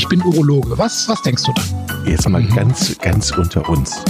[0.00, 0.78] ich bin Urologe.
[0.78, 2.06] Was, was denkst du dann?
[2.06, 4.02] Jetzt mal ganz, ganz unter uns.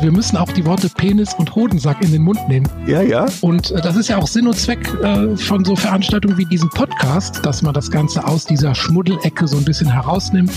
[0.00, 2.68] Wir müssen auch die Worte Penis und Hodensack in den Mund nehmen.
[2.88, 3.26] Ja, ja.
[3.42, 6.68] Und äh, das ist ja auch Sinn und Zweck äh, von so Veranstaltungen wie diesem
[6.70, 10.50] Podcast, dass man das Ganze aus dieser Schmuddelecke so ein bisschen herausnimmt.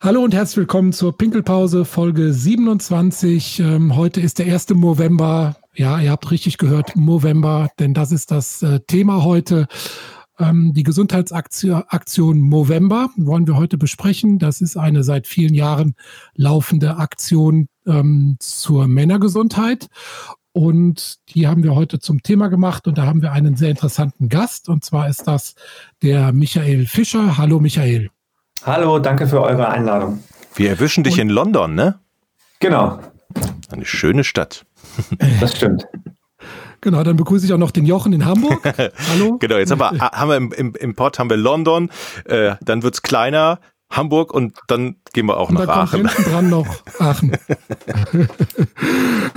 [0.00, 3.58] Hallo und herzlich willkommen zur Pinkelpause Folge 27.
[3.58, 4.68] Ähm, heute ist der 1.
[4.68, 5.56] November.
[5.74, 9.66] Ja, ihr habt richtig gehört, November, denn das ist das äh, Thema heute.
[10.38, 14.38] Ähm, die Gesundheitsaktion Movember wollen wir heute besprechen.
[14.38, 15.94] Das ist eine seit vielen Jahren
[16.34, 19.88] laufende Aktion ähm, zur Männergesundheit.
[20.52, 24.28] Und die haben wir heute zum Thema gemacht und da haben wir einen sehr interessanten
[24.28, 24.68] Gast.
[24.68, 25.54] Und zwar ist das
[26.02, 27.38] der Michael Fischer.
[27.38, 28.10] Hallo Michael.
[28.64, 30.22] Hallo, danke für eure Einladung.
[30.54, 31.98] Wir erwischen dich und, in London, ne?
[32.60, 33.00] Genau.
[33.70, 34.64] Eine schöne Stadt.
[35.40, 35.86] Das stimmt.
[36.84, 38.62] Genau, dann begrüße ich auch noch den Jochen in Hamburg.
[39.10, 39.38] Hallo.
[39.38, 41.90] genau, jetzt haben wir, haben wir im, im, im Port haben wir London,
[42.26, 46.06] äh, dann wird's kleiner, Hamburg und dann gehen wir auch und nach da Aachen.
[46.06, 46.66] Kommt dran noch
[46.98, 47.32] Aachen.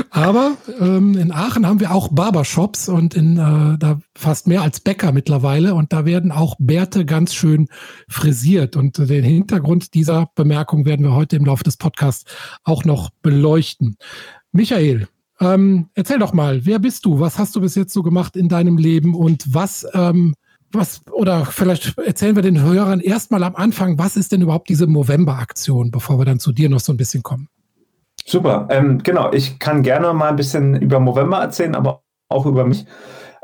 [0.10, 4.82] Aber ähm, in Aachen haben wir auch Barbershops und in äh, da fast mehr als
[4.82, 7.70] Bäcker mittlerweile und da werden auch Bärte ganz schön
[8.10, 12.26] frisiert und den Hintergrund dieser Bemerkung werden wir heute im Laufe des Podcasts
[12.66, 13.96] auch noch beleuchten.
[14.52, 15.08] Michael,
[15.40, 17.20] ähm, erzähl doch mal, wer bist du?
[17.20, 20.34] Was hast du bis jetzt so gemacht in deinem Leben und was, ähm,
[20.72, 24.88] was, oder vielleicht erzählen wir den Hörern erstmal am Anfang, was ist denn überhaupt diese
[24.88, 27.48] Movember-Aktion, bevor wir dann zu dir noch so ein bisschen kommen?
[28.26, 29.32] Super, ähm, genau.
[29.32, 32.86] Ich kann gerne mal ein bisschen über Movember erzählen, aber auch über mich.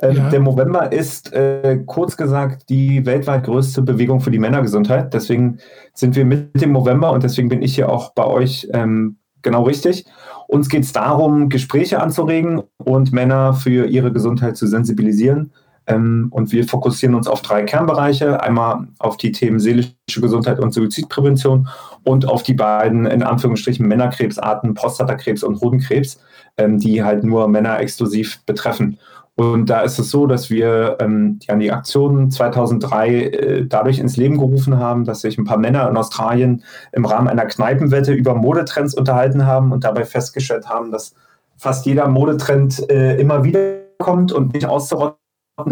[0.02, 0.30] Ähm, ja.
[0.30, 5.14] Der Movember ist äh, kurz gesagt die weltweit größte Bewegung für die Männergesundheit.
[5.14, 5.60] Deswegen
[5.94, 9.64] sind wir mit dem Movember und deswegen bin ich hier auch bei euch ähm, genau
[9.64, 10.06] richtig.
[10.54, 15.52] Uns geht es darum, Gespräche anzuregen und Männer für ihre Gesundheit zu sensibilisieren.
[15.88, 18.40] Ähm, und wir fokussieren uns auf drei Kernbereiche.
[18.40, 21.70] Einmal auf die Themen seelische Gesundheit und Suizidprävention
[22.04, 26.20] und auf die beiden, in Anführungsstrichen, Männerkrebsarten, Prostatakrebs und Hodenkrebs,
[26.58, 29.00] ähm, die halt nur Männer exklusiv betreffen.
[29.36, 34.16] Und da ist es so, dass wir ähm, ja, die Aktion 2003 äh, dadurch ins
[34.16, 38.36] Leben gerufen haben, dass sich ein paar Männer in Australien im Rahmen einer Kneipenwette über
[38.36, 41.16] Modetrends unterhalten haben und dabei festgestellt haben, dass
[41.58, 43.60] fast jeder Modetrend äh, immer wieder
[43.98, 45.18] kommt und nicht auszurotten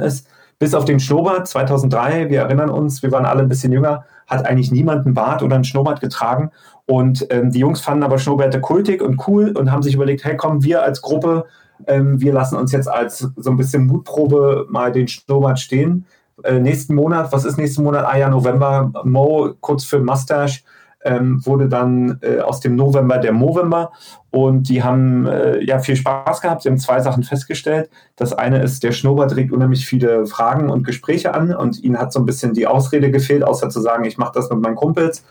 [0.01, 0.27] ist.
[0.57, 4.45] Bis auf den Schnurrbart 2003, wir erinnern uns, wir waren alle ein bisschen jünger, hat
[4.45, 6.51] eigentlich niemand einen Bart oder einen Schnurrbart getragen.
[6.85, 10.37] Und ähm, die Jungs fanden aber Schnurrbärte kultig und cool und haben sich überlegt, hey
[10.37, 11.45] komm, wir als Gruppe
[11.87, 16.05] ähm, wir lassen uns jetzt als so ein bisschen Mutprobe mal den Schnurrbart stehen.
[16.43, 18.05] Äh, nächsten Monat, was ist nächsten Monat?
[18.05, 20.61] Ah ja, November, Mo, kurz für Mustache,
[21.03, 23.91] ähm, wurde dann äh, aus dem November der Movember
[24.29, 26.61] und die haben äh, ja viel Spaß gehabt.
[26.61, 27.89] Sie haben zwei Sachen festgestellt.
[28.15, 32.13] Das eine ist, der Schnurrbart regt unheimlich viele Fragen und Gespräche an und ihnen hat
[32.13, 35.25] so ein bisschen die Ausrede gefehlt, außer zu sagen, ich mache das mit meinen Kumpels.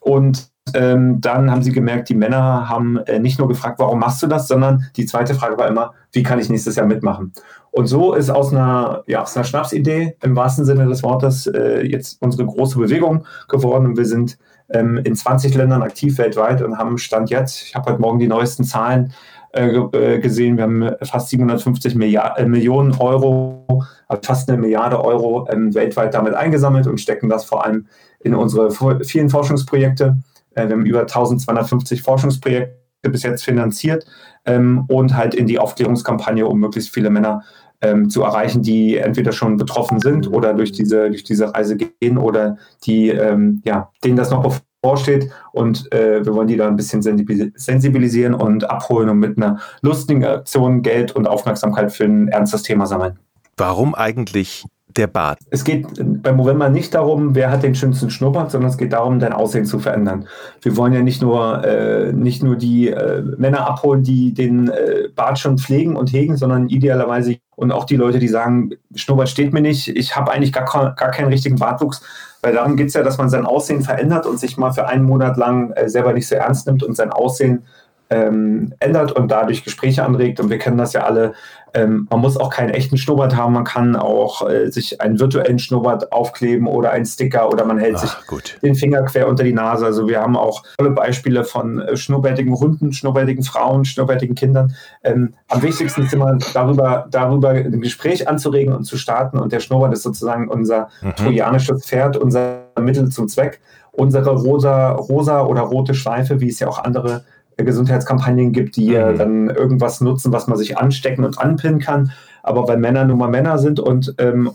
[0.00, 4.22] Und ähm, dann haben sie gemerkt, die Männer haben äh, nicht nur gefragt, warum machst
[4.22, 7.32] du das, sondern die zweite Frage war immer, wie kann ich nächstes Jahr mitmachen?
[7.70, 11.82] Und so ist aus einer, ja, aus einer Schnapsidee im wahrsten Sinne des Wortes äh,
[11.86, 13.86] jetzt unsere große Bewegung geworden.
[13.86, 14.38] Und wir sind
[14.70, 18.28] ähm, in 20 Ländern aktiv weltweit und haben Stand jetzt, ich habe heute Morgen die
[18.28, 19.12] neuesten Zahlen
[19.52, 25.02] äh, äh gesehen, wir haben fast 750 Milliard, äh, Millionen Euro, also fast eine Milliarde
[25.02, 27.86] Euro ähm, weltweit damit eingesammelt und stecken das vor allem
[28.20, 28.70] in unsere
[29.04, 30.16] vielen Forschungsprojekte.
[30.58, 34.04] Äh, wir haben über 1250 Forschungsprojekte bis jetzt finanziert
[34.44, 37.42] ähm, und halt in die Aufklärungskampagne, um möglichst viele Männer
[37.80, 42.18] ähm, zu erreichen, die entweder schon betroffen sind oder durch diese, durch diese Reise gehen
[42.18, 44.42] oder die, ähm, ja, denen das noch
[44.82, 45.30] bevorsteht.
[45.52, 50.24] Und äh, wir wollen die da ein bisschen sensibilisieren und abholen und mit einer lustigen
[50.24, 53.18] Aktion Geld und Aufmerksamkeit für ein ernstes Thema sammeln.
[53.56, 54.64] Warum eigentlich
[54.96, 55.38] der Bart?
[55.50, 55.86] Es geht
[56.22, 59.64] beim November nicht darum, wer hat den schönsten Schnurrbart, sondern es geht darum, dein Aussehen
[59.64, 60.26] zu verändern.
[60.62, 65.08] Wir wollen ja nicht nur, äh, nicht nur die äh, Männer abholen, die den äh,
[65.14, 69.52] Bart schon pflegen und hegen, sondern idealerweise und auch die Leute, die sagen, Schnurrbart steht
[69.52, 72.02] mir nicht, ich habe eigentlich gar, gar keinen richtigen Bartwuchs.
[72.40, 75.04] Weil darum geht es ja, dass man sein Aussehen verändert und sich mal für einen
[75.04, 77.64] Monat lang äh, selber nicht so ernst nimmt und sein Aussehen
[78.10, 80.40] ähm, ändert und dadurch Gespräche anregt.
[80.40, 81.34] Und wir kennen das ja alle.
[81.74, 83.52] Ähm, man muss auch keinen echten Schnurrbart haben.
[83.52, 87.96] Man kann auch äh, sich einen virtuellen Schnurrbart aufkleben oder einen Sticker oder man hält
[87.96, 88.58] Ach, sich gut.
[88.62, 89.84] den Finger quer unter die Nase.
[89.84, 94.74] Also wir haben auch tolle Beispiele von äh, schnurrbärtigen Hunden, schnurrbärtigen Frauen, schnurrbärtigen Kindern.
[95.04, 99.38] Ähm, am wichtigsten ist immer darüber, darüber ein Gespräch anzuregen und zu starten.
[99.38, 101.16] Und der Schnurrbart ist sozusagen unser mhm.
[101.16, 103.60] trojanisches Pferd, unser Mittel zum Zweck.
[103.92, 107.24] Unsere rosa, rosa oder rote Schleife, wie es ja auch andere
[107.64, 109.18] Gesundheitskampagnen gibt, die mhm.
[109.18, 112.12] dann irgendwas nutzen, was man sich anstecken und anpinnen kann.
[112.42, 114.50] Aber weil Männer nun mal Männer sind und ähm,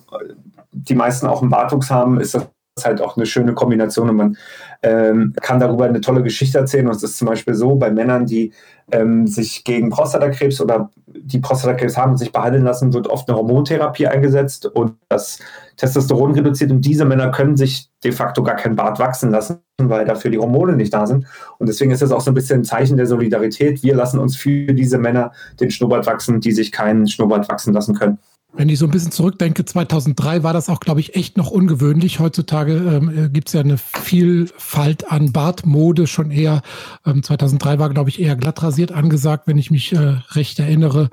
[0.71, 2.47] die meisten auch einen Bartwuchs haben, ist das
[2.83, 4.37] halt auch eine schöne Kombination und man
[4.81, 6.87] ähm, kann darüber eine tolle Geschichte erzählen.
[6.87, 8.51] Und es ist zum Beispiel so, bei Männern, die
[8.91, 13.37] ähm, sich gegen Prostatakrebs oder die Prostatakrebs haben und sich behandeln lassen, wird oft eine
[13.37, 15.39] Hormontherapie eingesetzt und das
[15.77, 16.71] Testosteron reduziert.
[16.71, 20.37] Und diese Männer können sich de facto gar kein Bart wachsen lassen, weil dafür die
[20.37, 21.25] Hormone nicht da sind.
[21.57, 23.83] Und deswegen ist es auch so ein bisschen ein Zeichen der Solidarität.
[23.83, 27.95] Wir lassen uns für diese Männer den Schnurrbart wachsen, die sich keinen Schnurrbart wachsen lassen
[27.95, 28.19] können.
[28.55, 32.19] Wenn ich so ein bisschen zurückdenke, 2003 war das auch, glaube ich, echt noch ungewöhnlich.
[32.19, 36.61] Heutzutage ähm, äh, gibt es ja eine Vielfalt an Bartmode schon eher.
[37.03, 41.09] Ähm, 2003 war, glaube ich, eher glatt rasiert angesagt, wenn ich mich äh, recht erinnere.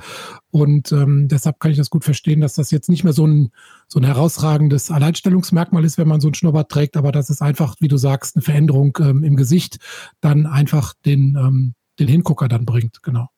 [0.50, 3.52] Und ähm, deshalb kann ich das gut verstehen, dass das jetzt nicht mehr so ein,
[3.88, 7.76] so ein herausragendes Alleinstellungsmerkmal ist, wenn man so einen Schnurrbart trägt, aber das ist einfach,
[7.80, 9.78] wie du sagst, eine Veränderung ähm, im Gesicht
[10.20, 13.02] dann einfach den, ähm, den Hingucker dann bringt.
[13.02, 13.28] Genau.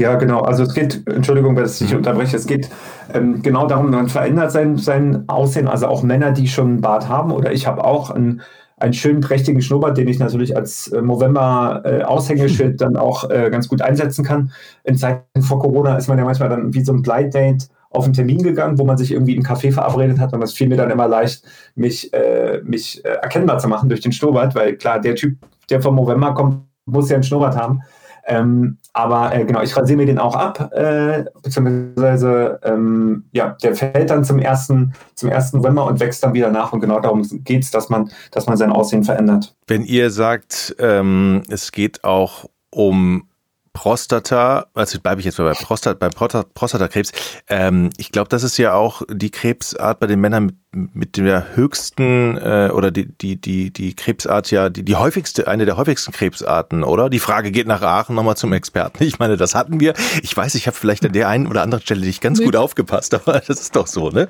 [0.00, 0.40] Ja, genau.
[0.40, 2.70] Also es geht, Entschuldigung, dass ich unterbreche, es geht
[3.12, 5.68] ähm, genau darum, man verändert sein, sein Aussehen.
[5.68, 8.40] Also auch Männer, die schon einen Bart haben oder ich habe auch einen,
[8.78, 13.68] einen schönen, prächtigen Schnurrbart, den ich natürlich als äh, November-Aushängeschild äh, dann auch äh, ganz
[13.68, 14.52] gut einsetzen kann.
[14.84, 18.14] In Zeiten vor Corona ist man ja manchmal dann wie so ein Glide-Date auf einen
[18.14, 20.90] Termin gegangen, wo man sich irgendwie im Café verabredet hat und das fiel mir dann
[20.90, 21.44] immer leicht,
[21.74, 25.36] mich, äh, mich äh, erkennbar zu machen durch den Schnurrbart, weil klar, der Typ,
[25.68, 27.82] der vom November kommt, muss ja einen Schnurrbart haben.
[28.30, 33.74] Ähm, aber äh, genau, ich rasiere mir den auch ab, äh, beziehungsweise ähm, ja, der
[33.74, 36.72] fällt dann zum ersten, zum ersten November und wächst dann wieder nach.
[36.72, 39.56] Und genau darum geht es, dass man, dass man sein Aussehen verändert.
[39.66, 43.24] Wenn ihr sagt, ähm, es geht auch um
[43.72, 47.12] Prostata, also bleibe ich jetzt bei Prostat, beim Prostatakrebs.
[47.48, 51.56] Ähm, ich glaube, das ist ja auch die Krebsart bei den Männern mit, mit der
[51.56, 56.12] höchsten äh, oder die, die, die, die Krebsart ja, die, die häufigste, eine der häufigsten
[56.12, 57.08] Krebsarten, oder?
[57.08, 59.04] Die Frage geht nach Aachen nochmal zum Experten.
[59.04, 59.94] Ich meine, das hatten wir.
[60.22, 62.46] Ich weiß, ich habe vielleicht an der einen oder anderen Stelle nicht ganz nee.
[62.46, 64.28] gut aufgepasst, aber das ist doch so, ne?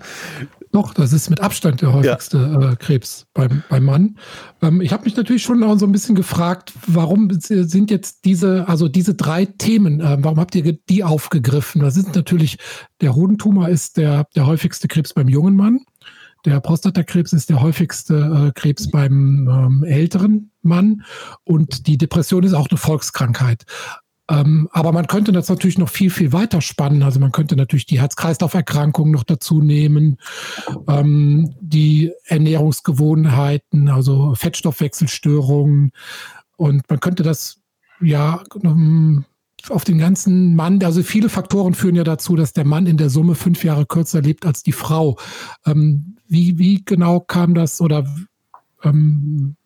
[0.73, 2.73] Doch, das ist mit Abstand der häufigste ja.
[2.73, 4.17] äh, Krebs beim, beim Mann.
[4.63, 8.69] Ähm, ich habe mich natürlich schon auch so ein bisschen gefragt, warum sind jetzt diese,
[8.69, 11.81] also diese drei Themen, äh, warum habt ihr die aufgegriffen?
[11.81, 12.59] Das ist natürlich,
[13.01, 15.81] der Hodentumor ist der, der häufigste Krebs beim jungen Mann.
[16.45, 18.15] Der Prostatakrebs ist der häufigste
[18.49, 21.03] äh, Krebs beim ähm, älteren Mann
[21.45, 23.65] und die Depression ist auch eine Volkskrankheit.
[24.31, 27.03] Ähm, aber man könnte das natürlich noch viel, viel weiter spannen.
[27.03, 30.19] Also man könnte natürlich die Herz-Kreislauf-Erkrankungen noch dazu nehmen,
[30.87, 35.91] ähm, die Ernährungsgewohnheiten, also Fettstoffwechselstörungen.
[36.57, 37.59] Und man könnte das
[38.01, 39.25] ja ähm,
[39.69, 43.11] auf den ganzen Mann, also viele Faktoren führen ja dazu, dass der Mann in der
[43.11, 45.19] Summe fünf Jahre kürzer lebt als die Frau.
[45.67, 48.07] Ähm, wie, wie genau kam das oder,
[48.85, 49.57] ähm,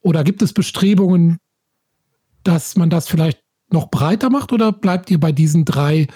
[0.00, 1.38] oder gibt es Bestrebungen,
[2.42, 3.41] dass man das vielleicht
[3.72, 6.06] noch breiter macht oder bleibt ihr bei diesen drei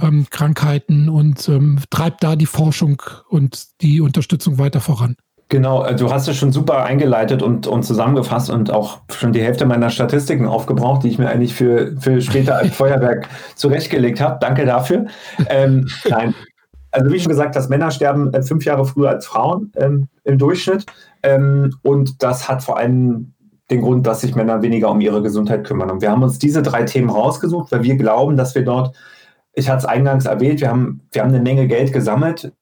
[0.00, 5.16] ähm, Krankheiten und ähm, treibt da die Forschung und die Unterstützung weiter voran?
[5.48, 9.42] Genau, äh, du hast es schon super eingeleitet und, und zusammengefasst und auch schon die
[9.42, 14.38] Hälfte meiner Statistiken aufgebraucht, die ich mir eigentlich für, für später als Feuerwerk zurechtgelegt habe.
[14.40, 15.06] Danke dafür.
[15.50, 16.34] Ähm, nein,
[16.92, 20.38] also wie schon gesagt, dass Männer sterben äh, fünf Jahre früher als Frauen ähm, im
[20.38, 20.86] Durchschnitt.
[21.22, 23.34] Ähm, und das hat vor allem
[23.72, 25.90] den Grund, dass sich Männer weniger um ihre Gesundheit kümmern.
[25.90, 28.94] Und wir haben uns diese drei Themen rausgesucht, weil wir glauben, dass wir dort,
[29.54, 32.52] ich hatte es eingangs erwähnt, wir haben, wir haben eine Menge Geld gesammelt,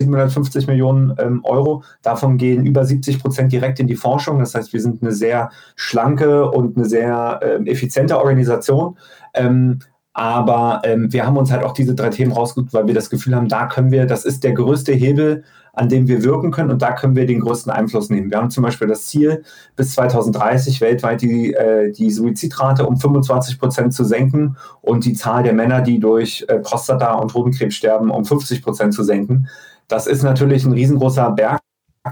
[0.00, 1.84] 750 Millionen ähm, Euro.
[2.02, 4.40] Davon gehen über 70 Prozent direkt in die Forschung.
[4.40, 8.98] Das heißt, wir sind eine sehr schlanke und eine sehr äh, effiziente Organisation.
[9.34, 9.78] Ähm,
[10.14, 13.34] aber ähm, wir haben uns halt auch diese drei Themen rausgesucht, weil wir das Gefühl
[13.34, 15.42] haben, da können wir, das ist der größte Hebel,
[15.72, 18.30] an dem wir wirken können und da können wir den größten Einfluss nehmen.
[18.30, 19.42] Wir haben zum Beispiel das Ziel,
[19.74, 25.42] bis 2030 weltweit die, äh, die Suizidrate um 25 Prozent zu senken und die Zahl
[25.42, 29.48] der Männer, die durch äh, Prostata- und Hodenkrebs sterben, um 50 Prozent zu senken.
[29.88, 31.60] Das ist natürlich ein riesengroßer Berg,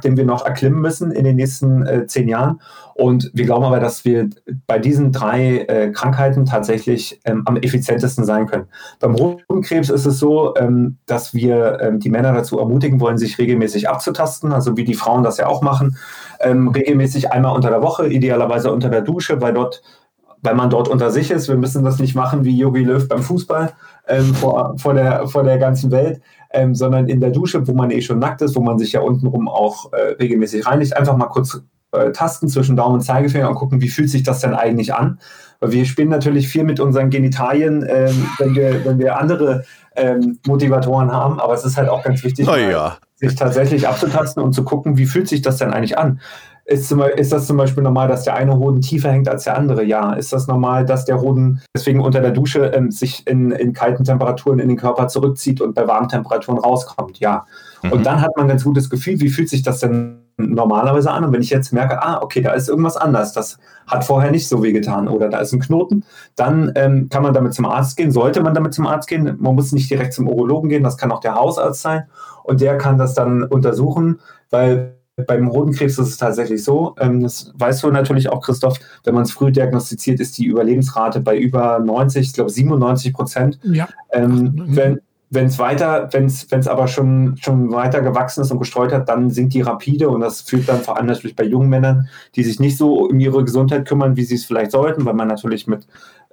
[0.01, 2.61] den wir noch erklimmen müssen in den nächsten äh, zehn Jahren.
[2.95, 4.29] Und wir glauben aber, dass wir
[4.67, 8.69] bei diesen drei äh, Krankheiten tatsächlich ähm, am effizientesten sein können.
[9.01, 13.39] Beim Hodenkrebs ist es so, ähm, dass wir ähm, die Männer dazu ermutigen wollen, sich
[13.39, 15.97] regelmäßig abzutasten, also wie die Frauen das ja auch machen,
[16.41, 19.83] ähm, regelmäßig einmal unter der Woche, idealerweise unter der Dusche, weil dort
[20.45, 21.49] weil man dort unter sich ist.
[21.49, 23.75] Wir müssen das nicht machen wie Yogi Löw beim Fußball
[24.09, 27.91] ähm, vor, vor, der, vor der ganzen Welt, ähm, sondern in der Dusche, wo man
[27.91, 31.27] eh schon nackt ist, wo man sich ja untenrum auch äh, regelmäßig reinigt, einfach mal
[31.27, 34.95] kurz äh, tasten zwischen Daumen und Zeigefinger und gucken, wie fühlt sich das denn eigentlich
[34.95, 35.19] an.
[35.61, 40.39] Weil wir spielen natürlich viel mit unseren Genitalien, ähm, wenn, wir, wenn wir andere ähm,
[40.47, 42.97] Motivatoren haben, aber es ist halt auch ganz wichtig, ja.
[43.17, 46.21] sich tatsächlich abzutasten und zu gucken, wie fühlt sich das denn eigentlich an.
[46.65, 49.59] Ist, zum, ist, das zum Beispiel normal, dass der eine Hoden tiefer hängt als der
[49.59, 49.83] andere?
[49.85, 50.13] Ja.
[50.13, 54.05] Ist das normal, dass der Hoden deswegen unter der Dusche ähm, sich in, in kalten
[54.05, 57.19] Temperaturen in den Körper zurückzieht und bei warmen Temperaturen rauskommt?
[57.19, 57.47] Ja.
[57.83, 57.93] Mhm.
[57.93, 61.25] Und dann hat man ein ganz gutes Gefühl, wie fühlt sich das denn normalerweise an.
[61.25, 64.49] Und wenn ich jetzt merke, ah, okay, da ist irgendwas anders, das hat vorher nicht
[64.49, 66.05] so weh getan oder da ist ein Knoten,
[66.37, 69.37] dann ähm, kann man damit zum Arzt gehen, sollte man damit zum Arzt gehen.
[69.39, 72.05] Man muss nicht direkt zum Urologen gehen, das kann auch der Hausarzt sein
[72.45, 77.53] und der kann das dann untersuchen, weil beim Hodenkrebs ist es tatsächlich so, ähm, das
[77.55, 81.79] weißt du natürlich auch, Christoph, wenn man es früh diagnostiziert, ist die Überlebensrate bei über
[81.79, 83.59] 90, ich glaube 97 Prozent.
[83.63, 83.89] Ja.
[84.11, 88.93] Ähm, wenn, wenn es weiter, wenn es aber schon, schon weiter gewachsen ist und gestreut
[88.93, 92.09] hat, dann sinkt die rapide und das führt dann vor allem natürlich bei jungen Männern,
[92.35, 95.29] die sich nicht so um ihre Gesundheit kümmern, wie sie es vielleicht sollten, weil man
[95.29, 95.87] natürlich mit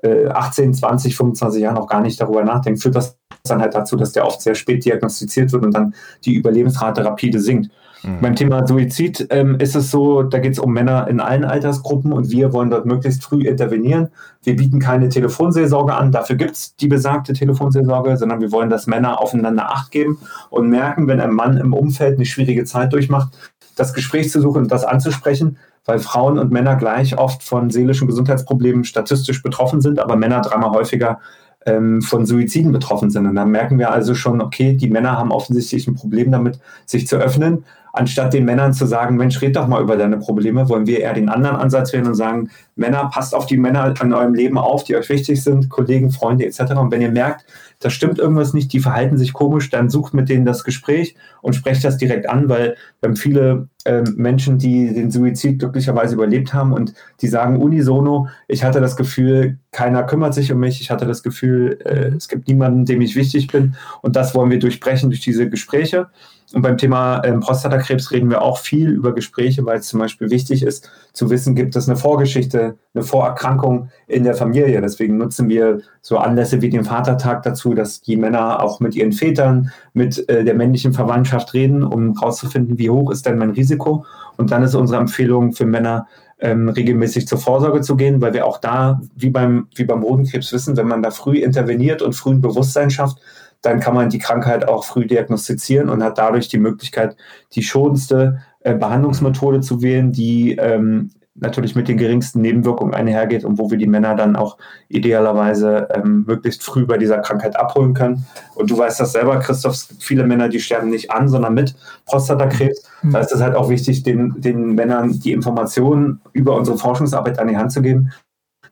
[0.04, 3.96] äh, 18, 20, 25 Jahren auch gar nicht darüber nachdenkt, führt das dann halt dazu,
[3.96, 5.94] dass der oft sehr spät diagnostiziert wird und dann
[6.24, 7.72] die Überlebensrate rapide sinkt.
[8.04, 8.22] Mhm.
[8.22, 12.14] Beim Thema Suizid ähm, ist es so, da geht es um Männer in allen Altersgruppen
[12.14, 14.10] und wir wollen dort möglichst früh intervenieren.
[14.44, 18.88] Wir bieten keine Telefonseelsorge an, dafür gibt es die besagte Telefonseelsorge, sondern wir wollen, dass
[18.88, 20.18] Männer aufeinander Acht geben
[20.50, 23.30] und merken, wenn ein Mann im Umfeld eine schwierige Zeit durchmacht,
[23.76, 28.08] das Gespräch zu suchen und das anzusprechen, weil Frauen und Männer gleich oft von seelischen
[28.08, 31.20] Gesundheitsproblemen statistisch betroffen sind, aber Männer dreimal häufiger
[31.66, 33.26] ähm, von Suiziden betroffen sind.
[33.26, 37.08] Und dann merken wir also schon, okay, die Männer haben offensichtlich ein Problem damit, sich
[37.08, 40.88] zu öffnen anstatt den Männern zu sagen, Mensch, red doch mal über deine Probleme, wollen
[40.88, 44.34] wir eher den anderen Ansatz wählen und sagen, Männer, passt auf die Männer in eurem
[44.34, 46.74] Leben auf, die euch wichtig sind, Kollegen, Freunde etc.
[46.74, 47.46] Und wenn ihr merkt,
[47.80, 51.54] da stimmt irgendwas nicht, die verhalten sich komisch, dann sucht mit denen das Gespräch und
[51.54, 56.74] sprecht das direkt an, weil haben viele äh, Menschen, die den Suizid glücklicherweise überlebt haben
[56.74, 61.06] und die sagen unisono, ich hatte das Gefühl, keiner kümmert sich um mich, ich hatte
[61.06, 65.10] das Gefühl, äh, es gibt niemanden, dem ich wichtig bin und das wollen wir durchbrechen
[65.10, 66.08] durch diese Gespräche.
[66.52, 70.32] Und beim Thema ähm, Prostatakrebs reden wir auch viel über Gespräche, weil es zum Beispiel
[70.32, 74.82] wichtig ist zu wissen, gibt es eine Vorgeschichte, eine Vorerkrankung in der Familie.
[74.82, 79.12] Deswegen nutzen wir so Anlässe wie den Vatertag dazu, dass die Männer auch mit ihren
[79.12, 84.06] Vätern, mit äh, der männlichen Verwandtschaft reden, um herauszufinden, wie hoch ist denn mein Risiko.
[84.38, 86.08] Und dann ist unsere Empfehlung für Männer,
[86.40, 90.54] ähm, regelmäßig zur Vorsorge zu gehen, weil wir auch da, wie beim, wie beim Hodenkrebs
[90.54, 93.18] wissen, wenn man da früh interveniert und früh ein Bewusstsein schafft,
[93.62, 97.18] dann kann man die Krankheit auch früh diagnostizieren und hat dadurch die Möglichkeit,
[97.56, 103.58] die schonendste äh, Behandlungsmethode zu wählen, die ähm, natürlich mit den geringsten Nebenwirkungen einhergeht und
[103.58, 108.26] wo wir die Männer dann auch idealerweise ähm, möglichst früh bei dieser Krankheit abholen können.
[108.56, 111.54] Und du weißt das selber, Christoph, es gibt viele Männer, die sterben nicht an, sondern
[111.54, 112.84] mit Prostatakrebs.
[113.02, 113.12] Mhm.
[113.12, 117.48] Da ist es halt auch wichtig, den, den Männern die Informationen über unsere Forschungsarbeit an
[117.48, 118.12] die Hand zu geben,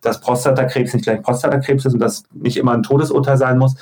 [0.02, 3.76] dass Prostatakrebs nicht gleich Prostatakrebs ist und dass nicht immer ein Todesurteil sein muss,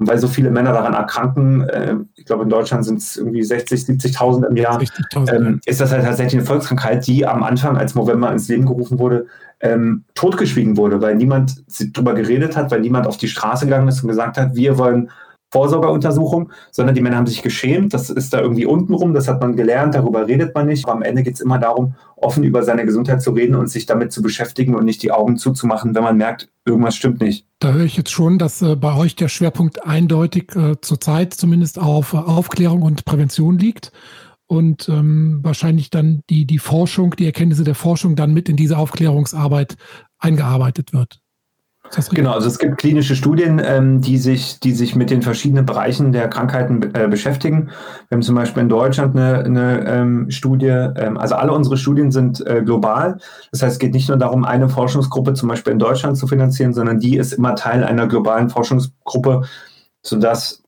[0.00, 3.42] und weil so viele Männer daran erkranken, äh, ich glaube in Deutschland sind es irgendwie
[3.42, 4.80] 60, 70.000 im Jahr,
[5.28, 8.98] ähm, ist das halt tatsächlich eine Volkskrankheit, die am Anfang, als Movember ins Leben gerufen
[8.98, 9.26] wurde,
[9.60, 11.62] ähm, totgeschwiegen wurde, weil niemand
[11.94, 15.10] darüber geredet hat, weil niemand auf die Straße gegangen ist und gesagt hat, wir wollen
[15.52, 17.92] Vorsorgeuntersuchung, sondern die Männer haben sich geschämt.
[17.92, 20.84] Das ist da irgendwie untenrum, das hat man gelernt, darüber redet man nicht.
[20.84, 23.86] Aber am Ende geht es immer darum, offen über seine Gesundheit zu reden und sich
[23.86, 27.46] damit zu beschäftigen und nicht die Augen zuzumachen, wenn man merkt, irgendwas stimmt nicht.
[27.58, 31.78] Da höre ich jetzt schon, dass äh, bei euch der Schwerpunkt eindeutig äh, zurzeit zumindest
[31.78, 33.92] auf äh, Aufklärung und Prävention liegt
[34.46, 38.78] und ähm, wahrscheinlich dann die, die Forschung, die Erkenntnisse der Forschung dann mit in diese
[38.78, 39.76] Aufklärungsarbeit
[40.18, 41.20] eingearbeitet wird.
[42.12, 46.12] Genau, also es gibt klinische Studien, ähm, die, sich, die sich mit den verschiedenen Bereichen
[46.12, 47.70] der Krankheiten äh, beschäftigen.
[48.08, 52.12] Wir haben zum Beispiel in Deutschland eine, eine ähm, Studie, ähm, also alle unsere Studien
[52.12, 53.18] sind äh, global.
[53.50, 56.72] Das heißt, es geht nicht nur darum, eine Forschungsgruppe zum Beispiel in Deutschland zu finanzieren,
[56.74, 59.42] sondern die ist immer Teil einer globalen Forschungsgruppe,
[60.02, 60.62] sodass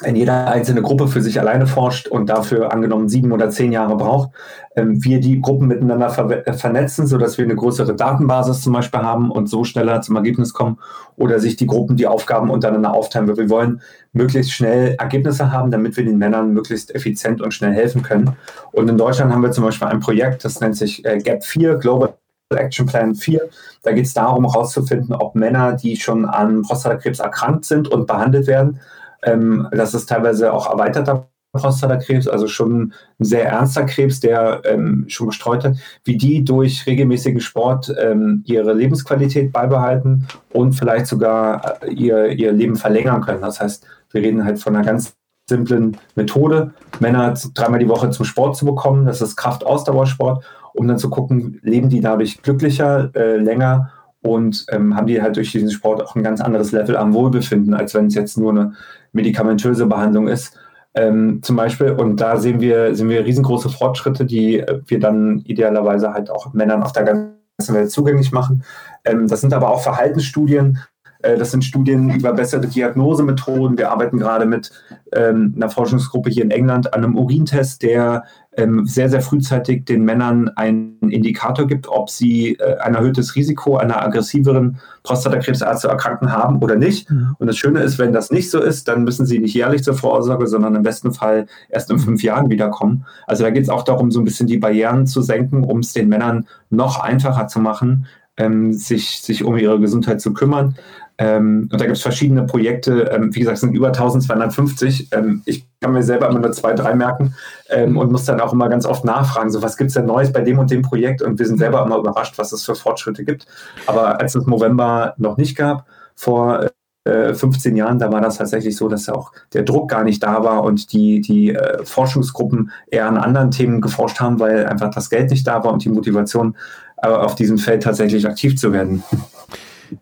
[0.00, 3.96] wenn jeder einzelne Gruppe für sich alleine forscht und dafür angenommen sieben oder zehn Jahre
[3.96, 4.30] braucht,
[4.76, 9.00] ähm, wir die Gruppen miteinander ver äh, vernetzen, sodass wir eine größere Datenbasis zum Beispiel
[9.00, 10.78] haben und so schneller zum Ergebnis kommen
[11.16, 13.34] oder sich die Gruppen die Aufgaben untereinander aufteilen.
[13.34, 13.80] Wir wollen
[14.12, 18.36] möglichst schnell Ergebnisse haben, damit wir den Männern möglichst effizient und schnell helfen können.
[18.72, 21.76] Und in Deutschland haben wir zum Beispiel ein Projekt, das nennt sich äh, GAP 4,
[21.76, 22.14] Global
[22.54, 23.40] Action Plan 4.
[23.82, 28.46] Da geht es darum, herauszufinden, ob Männer, die schon an Prostatakrebs erkrankt sind und behandelt
[28.46, 28.78] werden,
[29.22, 35.04] ähm, das ist teilweise auch erweiterter Prostatakrebs, also schon ein sehr ernster Krebs, der ähm,
[35.08, 41.82] schon gestreut hat, wie die durch regelmäßigen Sport ähm, ihre Lebensqualität beibehalten und vielleicht sogar
[41.82, 43.40] äh, ihr, ihr Leben verlängern können.
[43.40, 45.14] Das heißt, wir reden halt von einer ganz
[45.48, 49.06] simplen Methode, Männer dreimal die Woche zum Sport zu bekommen.
[49.06, 50.44] Das ist Kraft-Ausdauersport,
[50.74, 53.92] um dann zu gucken, leben die dadurch glücklicher, äh, länger
[54.22, 57.74] und ähm, haben die halt durch diesen Sport auch ein ganz anderes Level am Wohlbefinden,
[57.74, 58.72] als wenn es jetzt nur eine
[59.16, 60.56] medikamentöse Behandlung ist.
[60.94, 66.12] Ähm, zum Beispiel, und da sehen wir, sehen wir riesengroße Fortschritte, die wir dann idealerweise
[66.12, 68.62] halt auch Männern auf der ganzen Welt zugänglich machen.
[69.04, 70.78] Ähm, das sind aber auch Verhaltensstudien,
[71.22, 73.78] Äh, das sind Studien über bessere Diagnosemethoden.
[73.78, 74.70] Wir arbeiten gerade mit
[75.12, 78.24] ähm, einer Forschungsgruppe hier in England an einem Urintest, der
[78.56, 83.76] ähm, sehr, sehr frühzeitig den Männern einen Indikator gibt, ob sie äh, ein erhöhtes Risiko
[83.76, 87.10] einer aggressiveren Prostatakrebsart zu erkranken haben oder nicht.
[87.10, 87.36] Mhm.
[87.38, 89.94] Und das Schöne ist, wenn das nicht so ist, dann müssen sie nicht jährlich zur
[89.94, 93.04] Vorsorge, sondern im besten Fall erst in fünf Jahren wiederkommen.
[93.26, 95.92] Also da geht es auch darum, so ein bisschen die Barrieren zu senken, um es
[95.92, 98.06] den Männern noch einfacher zu machen,
[98.38, 100.76] ähm, sich, sich um ihre Gesundheit zu kümmern.
[101.18, 105.08] Ähm, und da gibt es verschiedene Projekte, ähm, wie gesagt, es sind über 1250.
[105.12, 107.34] Ähm, ich kann mir selber immer nur zwei, drei merken
[107.70, 110.32] ähm, und muss dann auch immer ganz oft nachfragen, so was gibt es denn Neues
[110.32, 111.22] bei dem und dem Projekt?
[111.22, 113.46] Und wir sind selber immer überrascht, was es für Fortschritte gibt.
[113.86, 116.70] Aber als es November noch nicht gab, vor
[117.04, 120.42] äh, 15 Jahren, da war das tatsächlich so, dass auch der Druck gar nicht da
[120.44, 125.08] war und die, die äh, Forschungsgruppen eher an anderen Themen geforscht haben, weil einfach das
[125.08, 126.56] Geld nicht da war und die Motivation,
[127.02, 129.02] äh, auf diesem Feld tatsächlich aktiv zu werden.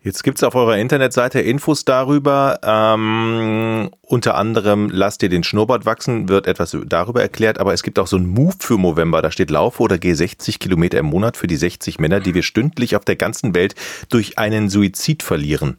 [0.01, 2.59] Jetzt gibt es auf eurer Internetseite Infos darüber.
[2.63, 7.99] Ähm, unter anderem lasst ihr den Schnurrbart wachsen, wird etwas darüber erklärt, aber es gibt
[7.99, 9.21] auch so ein Move für November.
[9.21, 12.43] Da steht Laufe oder geh 60 Kilometer im Monat für die 60 Männer, die wir
[12.43, 13.75] stündlich auf der ganzen Welt
[14.09, 15.77] durch einen Suizid verlieren.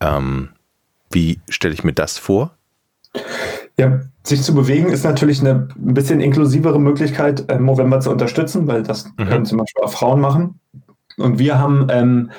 [0.00, 0.50] Ähm,
[1.10, 2.54] wie stelle ich mir das vor?
[3.78, 8.66] Ja, sich zu bewegen ist natürlich eine ein bisschen inklusivere Möglichkeit, äh, November zu unterstützen,
[8.66, 9.26] weil das mhm.
[9.26, 10.60] können zum Beispiel auch Frauen machen.
[11.16, 12.30] Und wir haben ähm,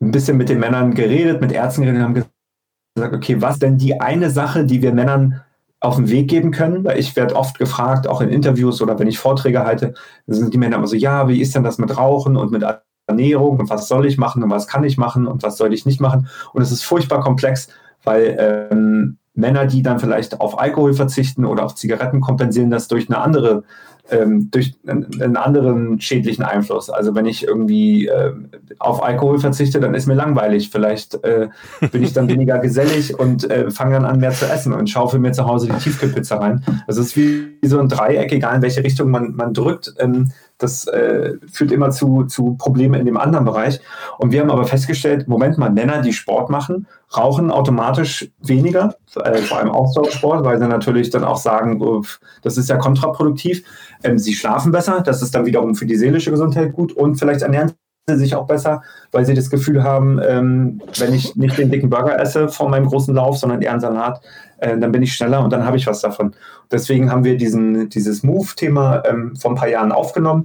[0.00, 2.24] ein bisschen mit den Männern geredet, mit Ärzten geredet und haben
[2.94, 5.42] gesagt, okay, was denn die eine Sache, die wir Männern
[5.80, 6.84] auf den Weg geben können?
[6.84, 9.94] Weil ich werde oft gefragt, auch in Interviews oder wenn ich Vorträge halte,
[10.26, 12.64] sind die Männer immer so, ja, wie ist denn das mit Rauchen und mit
[13.06, 15.84] Ernährung und was soll ich machen und was kann ich machen und was soll ich
[15.84, 16.28] nicht machen?
[16.52, 17.68] Und es ist furchtbar komplex,
[18.02, 18.36] weil
[18.70, 23.18] ähm, Männer, die dann vielleicht auf Alkohol verzichten oder auf Zigaretten, kompensieren das durch eine
[23.18, 23.64] andere
[24.10, 26.90] ähm, durch einen anderen schädlichen Einfluss.
[26.90, 28.32] Also wenn ich irgendwie äh,
[28.78, 30.70] auf Alkohol verzichte, dann ist mir langweilig.
[30.70, 31.48] Vielleicht äh,
[31.92, 35.20] bin ich dann weniger gesellig und äh, fange dann an, mehr zu essen und schaufel
[35.20, 36.64] mir zu Hause die Tiefkühlpizza rein.
[36.86, 39.94] Also es ist wie so ein Dreieck, egal in welche Richtung man, man drückt.
[39.98, 43.80] Ähm, das äh, führt immer zu, zu Problemen in dem anderen Bereich.
[44.18, 49.38] Und wir haben aber festgestellt, Moment mal, Männer, die Sport machen, rauchen automatisch weniger, äh,
[49.38, 52.02] vor allem Ausdauersport, weil sie natürlich dann auch sagen, oh,
[52.42, 53.64] das ist ja kontraproduktiv.
[54.04, 57.42] Ähm, sie schlafen besser, das ist dann wiederum für die seelische Gesundheit gut und vielleicht
[57.42, 57.72] ernähren
[58.18, 62.18] sich auch besser, weil sie das Gefühl haben, ähm, wenn ich nicht den dicken Burger
[62.18, 64.20] esse vor meinem großen Lauf, sondern eher einen Salat,
[64.58, 66.34] äh, dann bin ich schneller und dann habe ich was davon.
[66.70, 70.44] Deswegen haben wir diesen, dieses Move-Thema ähm, vor ein paar Jahren aufgenommen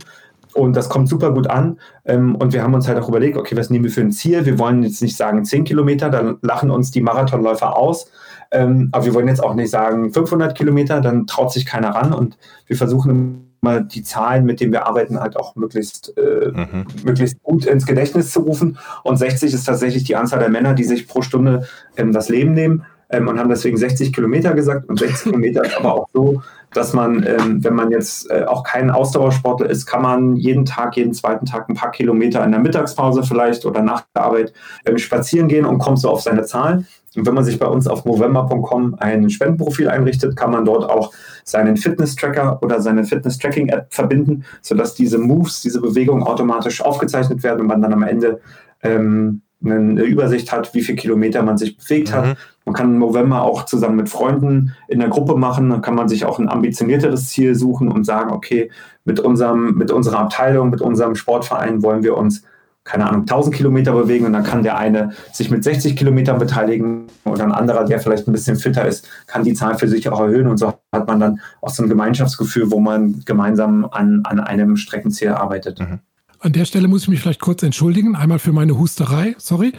[0.56, 1.80] und das kommt super gut an.
[2.06, 4.46] Ähm, und wir haben uns halt auch überlegt, okay, was nehmen wir für ein Ziel?
[4.46, 8.10] Wir wollen jetzt nicht sagen 10 Kilometer, dann lachen uns die Marathonläufer aus.
[8.56, 12.14] Ähm, aber wir wollen jetzt auch nicht sagen 500 Kilometer, dann traut sich keiner ran.
[12.14, 12.38] Und
[12.68, 16.86] wir versuchen immer die Zahlen, mit denen wir arbeiten, halt auch möglichst, äh, mhm.
[17.04, 18.78] möglichst gut ins Gedächtnis zu rufen.
[19.04, 22.54] Und 60 ist tatsächlich die Anzahl der Männer, die sich pro Stunde ähm, das Leben
[22.54, 24.88] nehmen ähm, und haben deswegen 60 Kilometer gesagt.
[24.88, 26.42] Und 60 Kilometer ist aber auch so,
[26.74, 30.96] dass man, ähm, wenn man jetzt äh, auch kein Ausdauersportler ist, kann man jeden Tag,
[30.96, 34.54] jeden zweiten Tag ein paar Kilometer in der Mittagspause vielleicht oder nach der Arbeit
[34.86, 36.88] ähm, spazieren gehen und kommt so auf seine Zahlen.
[37.16, 41.14] Und wenn man sich bei uns auf november.com ein Spendenprofil einrichtet, kann man dort auch
[41.44, 47.68] seinen Fitness-Tracker oder seine Fitness-Tracking-App verbinden, sodass diese Moves, diese Bewegungen automatisch aufgezeichnet werden und
[47.68, 48.42] man dann am Ende
[48.84, 52.14] ähm, eine Übersicht hat, wie viele Kilometer man sich bewegt mhm.
[52.14, 52.38] hat.
[52.66, 55.70] Man kann im November auch zusammen mit Freunden in der Gruppe machen.
[55.70, 58.72] Dann kann man sich auch ein ambitionierteres Ziel suchen und sagen, okay,
[59.06, 62.44] mit unserem, mit unserer Abteilung, mit unserem Sportverein wollen wir uns,
[62.86, 67.08] keine Ahnung, 1000 Kilometer bewegen und dann kann der eine sich mit 60 Kilometern beteiligen
[67.26, 70.20] oder ein anderer, der vielleicht ein bisschen fitter ist, kann die Zahl für sich auch
[70.20, 74.40] erhöhen und so hat man dann auch so ein Gemeinschaftsgefühl, wo man gemeinsam an, an
[74.40, 75.80] einem Streckenziel arbeitet.
[75.80, 76.00] Mhm.
[76.46, 78.16] An der Stelle muss ich mich vielleicht kurz entschuldigen.
[78.16, 79.74] Einmal für meine Husterei, sorry.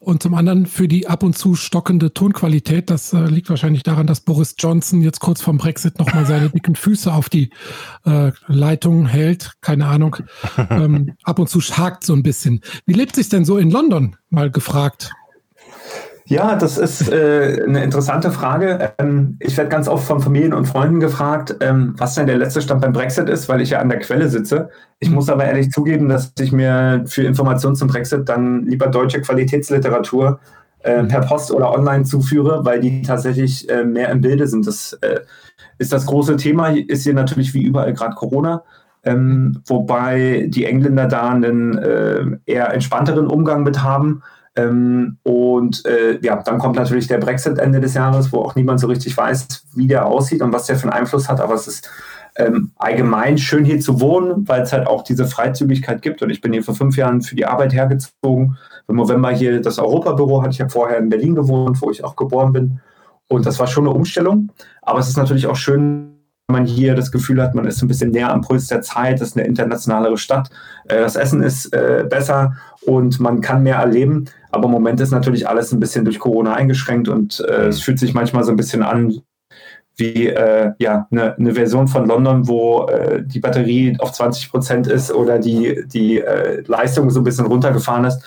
[0.00, 2.90] Und zum anderen für die ab und zu stockende Tonqualität.
[2.90, 6.74] Das äh, liegt wahrscheinlich daran, dass Boris Johnson jetzt kurz vorm Brexit nochmal seine dicken
[6.74, 7.50] Füße auf die
[8.04, 9.52] äh, Leitung hält.
[9.60, 10.16] Keine Ahnung.
[10.70, 12.60] Ähm, ab und zu hakt so ein bisschen.
[12.84, 14.16] Wie lebt sich denn so in London?
[14.28, 15.12] Mal gefragt.
[16.28, 18.92] Ja, das ist äh, eine interessante Frage.
[18.98, 22.60] Ähm, ich werde ganz oft von Familien und Freunden gefragt, ähm, was denn der letzte
[22.60, 24.68] Stand beim Brexit ist, weil ich ja an der Quelle sitze.
[24.98, 29.22] Ich muss aber ehrlich zugeben, dass ich mir für Informationen zum Brexit dann lieber deutsche
[29.22, 30.38] Qualitätsliteratur
[30.80, 34.66] äh, per Post oder online zuführe, weil die tatsächlich äh, mehr im Bilde sind.
[34.66, 35.20] Das äh,
[35.78, 36.68] ist das große Thema.
[36.76, 38.64] Ist hier natürlich wie überall gerade Corona.
[39.02, 44.22] Ähm, wobei die Engländer da einen äh, eher entspannteren Umgang mit haben
[44.58, 48.80] ähm, und äh, ja, dann kommt natürlich der Brexit Ende des Jahres, wo auch niemand
[48.80, 51.40] so richtig weiß, wie der aussieht und was der für einen Einfluss hat.
[51.40, 51.88] Aber es ist
[52.36, 56.22] ähm, allgemein schön hier zu wohnen, weil es halt auch diese Freizügigkeit gibt.
[56.22, 58.58] Und ich bin hier vor fünf Jahren für die Arbeit hergezogen.
[58.88, 62.16] Im November hier das Europabüro hatte ich ja vorher in Berlin gewohnt, wo ich auch
[62.16, 62.80] geboren bin.
[63.28, 64.50] Und das war schon eine Umstellung.
[64.82, 66.17] Aber es ist natürlich auch schön,
[66.50, 69.28] man hier das Gefühl hat, man ist ein bisschen näher am Puls der Zeit, das
[69.28, 70.48] ist eine internationalere Stadt,
[70.88, 72.56] äh, das Essen ist äh, besser
[72.86, 74.24] und man kann mehr erleben.
[74.50, 77.98] Aber im Moment ist natürlich alles ein bisschen durch Corona eingeschränkt und äh, es fühlt
[77.98, 79.20] sich manchmal so ein bisschen an
[79.96, 84.86] wie äh, ja, eine, eine, Version von London, wo äh, die Batterie auf 20 Prozent
[84.86, 88.22] ist oder die, die äh, Leistung so ein bisschen runtergefahren ist.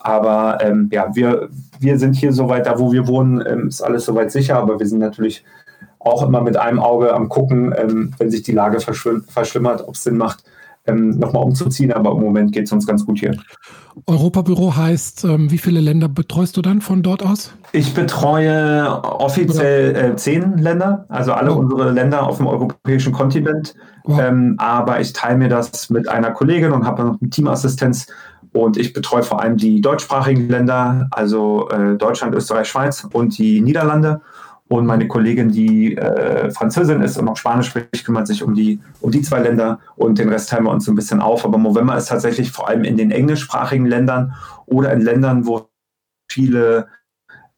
[0.00, 4.06] Aber ähm, ja, wir, wir sind hier soweit, da wo wir wohnen, ähm, ist alles
[4.06, 5.44] soweit sicher, aber wir sind natürlich
[6.00, 10.02] auch immer mit einem Auge am Gucken, ähm, wenn sich die Lage verschlimmert, ob es
[10.02, 10.44] Sinn macht,
[10.86, 11.92] ähm, nochmal umzuziehen.
[11.92, 13.36] Aber im Moment geht es uns ganz gut hier.
[14.06, 17.52] Europabüro heißt, ähm, wie viele Länder betreust du dann von dort aus?
[17.72, 21.58] Ich betreue offiziell äh, zehn Länder, also alle oh.
[21.58, 23.74] unsere Länder auf dem europäischen Kontinent.
[24.04, 24.20] Wow.
[24.20, 28.06] Ähm, aber ich teile mir das mit einer Kollegin und habe noch eine Teamassistenz.
[28.52, 33.60] Und ich betreue vor allem die deutschsprachigen Länder, also äh, Deutschland, Österreich, Schweiz und die
[33.60, 34.22] Niederlande.
[34.72, 38.78] Und meine Kollegin, die äh, Französin ist und auch Spanisch spricht, kümmert sich um die,
[39.00, 41.44] um die zwei Länder und den Rest teilen wir uns so ein bisschen auf.
[41.44, 44.32] Aber Movember ist tatsächlich vor allem in den englischsprachigen Ländern
[44.66, 45.68] oder in Ländern, wo
[46.30, 46.86] viele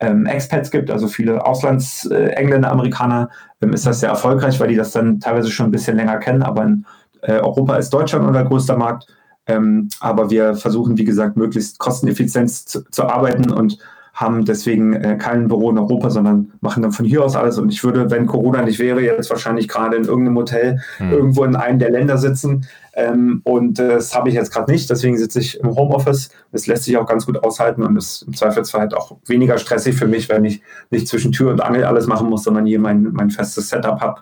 [0.00, 3.28] ähm, Expats gibt, also viele Auslandsengländer, äh, Amerikaner,
[3.60, 6.42] ähm, ist das sehr erfolgreich, weil die das dann teilweise schon ein bisschen länger kennen.
[6.42, 6.86] Aber in
[7.20, 9.06] äh, Europa ist Deutschland unser größter Markt.
[9.46, 13.76] Ähm, aber wir versuchen, wie gesagt, möglichst kosteneffizient zu, zu arbeiten und
[14.22, 17.58] haben deswegen äh, kein Büro in Europa, sondern machen dann von hier aus alles.
[17.58, 21.10] Und ich würde, wenn Corona nicht wäre, jetzt wahrscheinlich gerade in irgendeinem Hotel hm.
[21.10, 22.66] irgendwo in einem der Länder sitzen.
[22.94, 24.88] Ähm, und äh, das habe ich jetzt gerade nicht.
[24.88, 26.30] Deswegen sitze ich im Homeoffice.
[26.52, 29.96] Das lässt sich auch ganz gut aushalten und ist im Zweifelsfall halt auch weniger stressig
[29.96, 33.08] für mich, wenn ich nicht zwischen Tür und Angel alles machen muss, sondern hier mein,
[33.12, 34.20] mein festes Setup habe,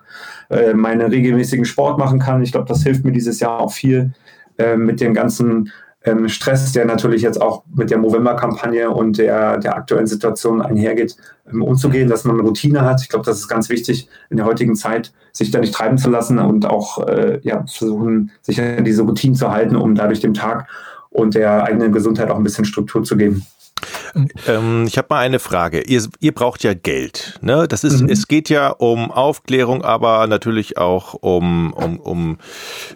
[0.49, 2.41] äh, meine regelmäßigen Sport machen kann.
[2.41, 4.13] Ich glaube, das hilft mir dieses Jahr auch viel
[4.57, 5.71] äh, mit den ganzen
[6.03, 11.15] ähm, Stress, der natürlich jetzt auch mit der Movember-Kampagne und der, der aktuellen Situation einhergeht,
[11.51, 13.01] ähm, umzugehen, dass man eine Routine hat.
[13.01, 16.09] Ich glaube, das ist ganz wichtig in der heutigen Zeit, sich da nicht treiben zu
[16.09, 20.33] lassen und auch äh, ja, versuchen, sich an diese Routine zu halten, um dadurch dem
[20.33, 20.67] Tag
[21.09, 23.45] und der eigenen Gesundheit auch ein bisschen Struktur zu geben.
[24.47, 25.81] Ähm, ich habe mal eine Frage.
[25.81, 27.39] Ihr, ihr braucht ja Geld.
[27.41, 27.67] Ne?
[27.67, 28.09] Das ist, mhm.
[28.09, 32.37] es geht ja um Aufklärung, aber natürlich auch um, um, um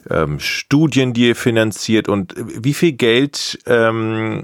[0.09, 2.09] ähm, Studien, die ihr finanziert.
[2.09, 4.43] Und wie viel Geld ähm,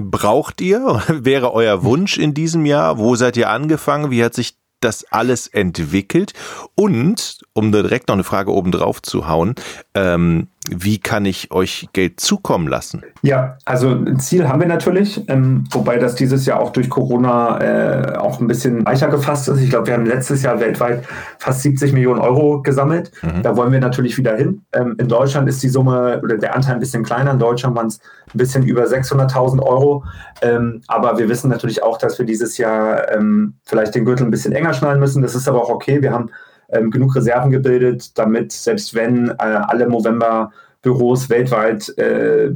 [0.00, 1.02] braucht ihr?
[1.08, 2.98] Wäre euer Wunsch in diesem Jahr?
[2.98, 4.10] Wo seid ihr angefangen?
[4.10, 6.32] Wie hat sich das alles entwickelt?
[6.74, 9.54] Und, um direkt noch eine Frage oben drauf zu hauen,
[9.94, 13.02] ähm, wie kann ich euch Geld zukommen lassen?
[13.22, 17.60] Ja, also ein Ziel haben wir natürlich, ähm, wobei das dieses Jahr auch durch Corona
[17.60, 19.60] äh, auch ein bisschen weicher gefasst ist.
[19.60, 21.04] Ich glaube, wir haben letztes Jahr weltweit
[21.38, 23.10] fast 70 Millionen Euro gesammelt.
[23.22, 23.42] Mhm.
[23.42, 24.62] Da wollen wir natürlich wieder hin.
[24.72, 27.32] Ähm, in Deutschland ist die Summe oder der Anteil ein bisschen kleiner.
[27.32, 28.00] In Deutschland waren es
[28.32, 30.04] ein bisschen über 600.000 Euro.
[30.42, 34.30] Ähm, aber wir wissen natürlich auch, dass wir dieses Jahr ähm, vielleicht den Gürtel ein
[34.30, 35.22] bisschen enger schnallen müssen.
[35.22, 36.00] Das ist aber auch okay.
[36.02, 36.30] Wir haben
[36.68, 42.50] ähm, genug Reserven gebildet, damit selbst wenn äh, alle Movember-Büros weltweit äh,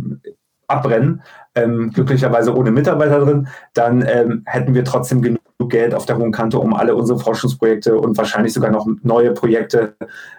[0.66, 1.22] abbrennen,
[1.54, 6.30] ähm, glücklicherweise ohne Mitarbeiter drin, dann ähm, hätten wir trotzdem genug Geld auf der hohen
[6.30, 9.96] Kante, um alle unsere Forschungsprojekte und wahrscheinlich sogar noch neue Projekte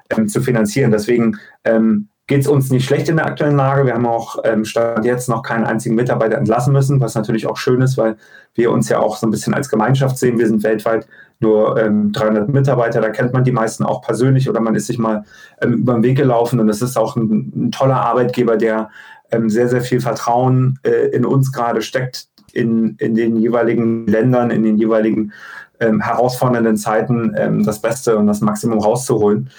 [0.09, 0.91] ähm, zu finanzieren.
[0.91, 3.85] Deswegen ähm, geht es uns nicht schlecht in der aktuellen Lage.
[3.85, 7.57] Wir haben auch ähm, Stand jetzt noch keinen einzigen Mitarbeiter entlassen müssen, was natürlich auch
[7.57, 8.15] schön ist, weil
[8.53, 10.37] wir uns ja auch so ein bisschen als Gemeinschaft sehen.
[10.37, 11.07] Wir sind weltweit
[11.39, 14.97] nur ähm, 300 Mitarbeiter, da kennt man die meisten auch persönlich oder man ist sich
[14.97, 15.23] mal
[15.61, 18.89] ähm, über den Weg gelaufen und es ist auch ein, ein, toller Arbeitgeber, der
[19.31, 24.51] ähm, sehr, sehr viel Vertrauen äh, in uns gerade steckt, in, in den jeweiligen Ländern,
[24.51, 25.31] in den jeweiligen
[25.79, 29.49] ähm, herausfordernden Zeiten ähm, das Beste und das Maximum rauszuholen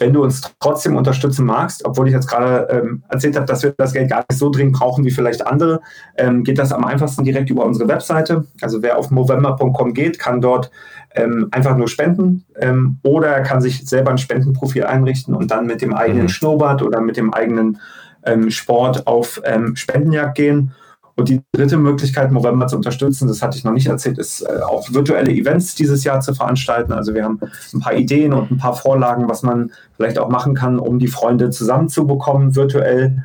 [0.00, 3.74] wenn du uns trotzdem unterstützen magst, obwohl ich jetzt gerade ähm, erzählt habe, dass wir
[3.76, 5.80] das Geld gar nicht so dringend brauchen wie vielleicht andere,
[6.16, 8.44] ähm, geht das am einfachsten direkt über unsere Webseite.
[8.60, 10.70] Also wer auf movember.com geht, kann dort
[11.14, 15.66] ähm, einfach nur spenden ähm, oder er kann sich selber ein Spendenprofil einrichten und dann
[15.66, 16.28] mit dem eigenen mhm.
[16.28, 17.78] Schnurrbart oder mit dem eigenen
[18.24, 20.72] ähm, Sport auf ähm, Spendenjagd gehen.
[21.16, 24.60] Und die dritte Möglichkeit, November zu unterstützen, das hatte ich noch nicht erzählt, ist äh,
[24.60, 26.92] auch virtuelle Events dieses Jahr zu veranstalten.
[26.92, 27.40] Also wir haben
[27.74, 31.08] ein paar Ideen und ein paar Vorlagen, was man vielleicht auch machen kann, um die
[31.08, 33.24] Freunde zusammenzubekommen, virtuell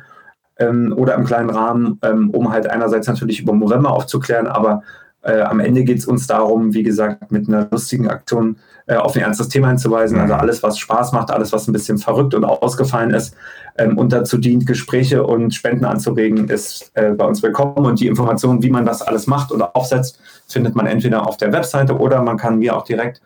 [0.58, 4.82] ähm, oder im kleinen Rahmen, ähm, um halt einerseits natürlich über November aufzuklären, aber
[5.24, 8.56] äh, am Ende geht es uns darum, wie gesagt, mit einer lustigen Aktion
[8.86, 10.18] äh, auf ein ernstes Thema hinzuweisen.
[10.18, 10.40] Also mhm.
[10.40, 13.34] alles, was Spaß macht, alles, was ein bisschen verrückt und ausgefallen ist
[13.78, 17.86] ähm, und dazu dient, Gespräche und Spenden anzuregen, ist äh, bei uns willkommen.
[17.86, 21.52] Und die Informationen, wie man das alles macht oder aufsetzt, findet man entweder auf der
[21.52, 23.22] Webseite oder man kann mir auch direkt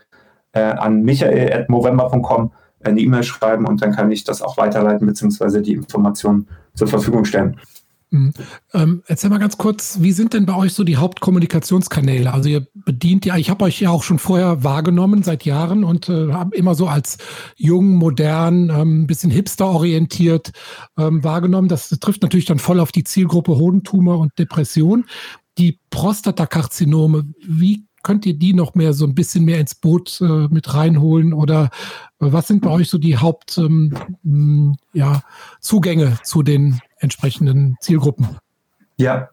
[0.52, 2.52] äh, an michael.movember.com
[2.84, 5.60] eine E-Mail schreiben und dann kann ich das auch weiterleiten bzw.
[5.60, 7.58] die Informationen zur Verfügung stellen.
[8.10, 8.32] Mhm.
[8.72, 12.32] Ähm, erzähl mal ganz kurz, wie sind denn bei euch so die Hauptkommunikationskanäle?
[12.32, 16.08] Also ihr bedient ja, ich habe euch ja auch schon vorher wahrgenommen seit Jahren und
[16.08, 17.18] äh, habe immer so als
[17.56, 20.52] jung, modern, ein ähm, bisschen hipster-orientiert
[20.96, 21.68] ähm, wahrgenommen.
[21.68, 25.04] Das, trifft natürlich dann voll auf die Zielgruppe Hodentumor und Depression.
[25.58, 30.48] Die Prostatakarzinome, wie könnt ihr die noch mehr so ein bisschen mehr ins Boot äh,
[30.48, 31.64] mit reinholen oder
[32.20, 35.22] äh, was sind bei euch so die Hauptzugänge ähm, ja,
[36.22, 38.38] zu den entsprechenden Zielgruppen?
[38.96, 39.28] Ja,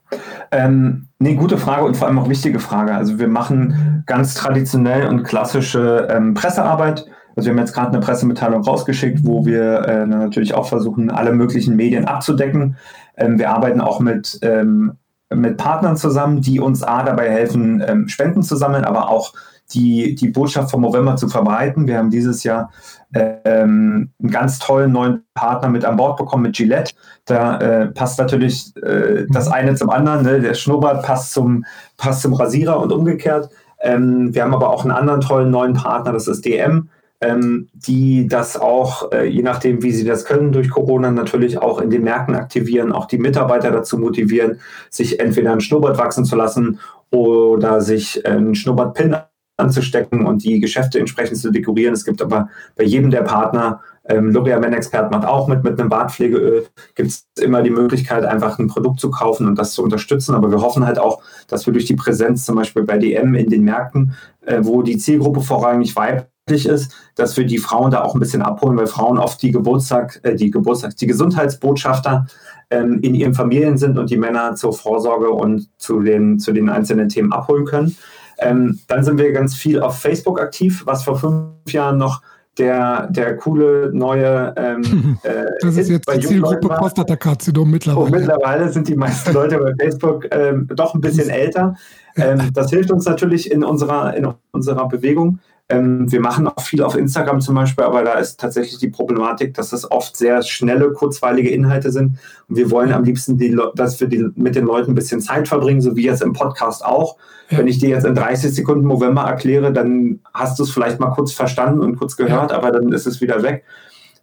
[0.51, 2.93] ähm, nee, gute Frage und vor allem auch wichtige Frage.
[2.93, 7.07] Also wir machen ganz traditionell und klassische ähm, Pressearbeit.
[7.35, 11.33] Also wir haben jetzt gerade eine Pressemitteilung rausgeschickt, wo wir äh, natürlich auch versuchen, alle
[11.33, 12.77] möglichen Medien abzudecken.
[13.17, 14.93] Ähm, wir arbeiten auch mit, ähm,
[15.33, 19.33] mit Partnern zusammen, die uns A dabei helfen, ähm, Spenden zu sammeln, aber auch
[19.73, 21.87] die, die Botschaft vom November zu verbreiten.
[21.87, 22.71] Wir haben dieses Jahr
[23.13, 26.93] ähm, einen ganz tollen neuen Partner mit an Bord bekommen, mit Gillette.
[27.25, 30.23] Da äh, passt natürlich äh, das eine zum anderen.
[30.23, 30.41] Ne?
[30.41, 31.65] Der Schnurrbart passt zum,
[31.97, 33.49] passt zum Rasierer und umgekehrt.
[33.81, 36.89] Ähm, wir haben aber auch einen anderen tollen neuen Partner, das ist DM,
[37.21, 41.81] ähm, die das auch, äh, je nachdem, wie sie das können, durch Corona natürlich auch
[41.81, 46.35] in den Märkten aktivieren, auch die Mitarbeiter dazu motivieren, sich entweder einen Schnurrbart wachsen zu
[46.35, 46.79] lassen
[47.11, 49.15] oder sich einen Schnurrbart-Pin
[49.57, 51.93] anzustecken und die Geschäfte entsprechend zu dekorieren.
[51.93, 55.79] Es gibt aber bei jedem der Partner, ähm, L'Oreal Men Expert macht auch mit, mit
[55.79, 59.83] einem Bartpflegeöl, gibt es immer die Möglichkeit, einfach ein Produkt zu kaufen und das zu
[59.83, 60.35] unterstützen.
[60.35, 63.49] Aber wir hoffen halt auch, dass wir durch die Präsenz zum Beispiel bei DM in
[63.49, 64.13] den Märkten,
[64.45, 68.43] äh, wo die Zielgruppe vorrangig weiblich ist, dass wir die Frauen da auch ein bisschen
[68.43, 72.27] abholen, weil Frauen oft die Geburtstag, äh, die Geburtstag, die Gesundheitsbotschafter
[72.69, 76.69] ähm, in ihren Familien sind und die Männer zur Vorsorge und zu den, zu den
[76.69, 77.95] einzelnen Themen abholen können.
[78.39, 82.21] Ähm, dann sind wir ganz viel auf Facebook aktiv, was vor fünf Jahren noch
[82.57, 84.53] der, der coole neue.
[84.57, 88.05] Ähm, äh, das ist jetzt die Zielgruppe Prostatakarzinom mittlerweile.
[88.05, 91.75] Oh, mittlerweile sind die meisten Leute bei Facebook ähm, doch ein bisschen älter.
[92.17, 95.39] Ähm, das hilft uns natürlich in unserer, in unserer Bewegung.
[95.67, 99.55] Ähm, wir machen auch viel auf Instagram zum Beispiel, aber da ist tatsächlich die Problematik,
[99.55, 102.19] dass das oft sehr schnelle, kurzweilige Inhalte sind.
[102.47, 105.47] Und wir wollen am liebsten, die, dass wir die, mit den Leuten ein bisschen Zeit
[105.47, 107.17] verbringen, so wie jetzt im Podcast auch.
[107.49, 107.57] Ja.
[107.57, 111.11] Wenn ich dir jetzt in 30 Sekunden November erkläre, dann hast du es vielleicht mal
[111.11, 112.57] kurz verstanden und kurz gehört, ja.
[112.57, 113.63] aber dann ist es wieder weg.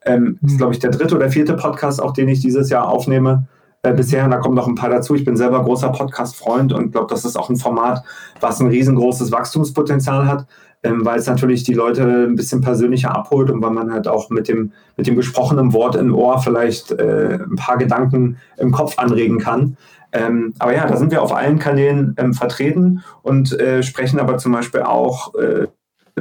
[0.05, 0.59] Ähm, Das ist, mhm.
[0.59, 3.49] glaube ich, der dritte oder vierte Podcast, auch den ich dieses Jahr aufnehme
[3.83, 4.29] äh, bisher.
[4.29, 5.17] Da kommen noch ein paar dazu.
[5.17, 8.05] Ich bin selber großer Podcast-Freund und glaube, das ist auch ein Format,
[8.41, 10.47] was ein riesengroßes Wachstumspotenzial hat
[10.83, 14.31] ähm, weil es natürlich die Leute ein bisschen persönlicher abholt und weil man halt auch
[14.31, 18.99] mit dem, mit dem gesprochenen Wort im Ohr vielleicht äh, ein paar Gedanken im Kopf
[18.99, 19.77] anregen kann.
[20.13, 24.37] Ähm, aber ja, da sind wir auf allen Kanälen ähm, vertreten und äh, sprechen aber
[24.39, 25.69] zum Beispiel auch äh,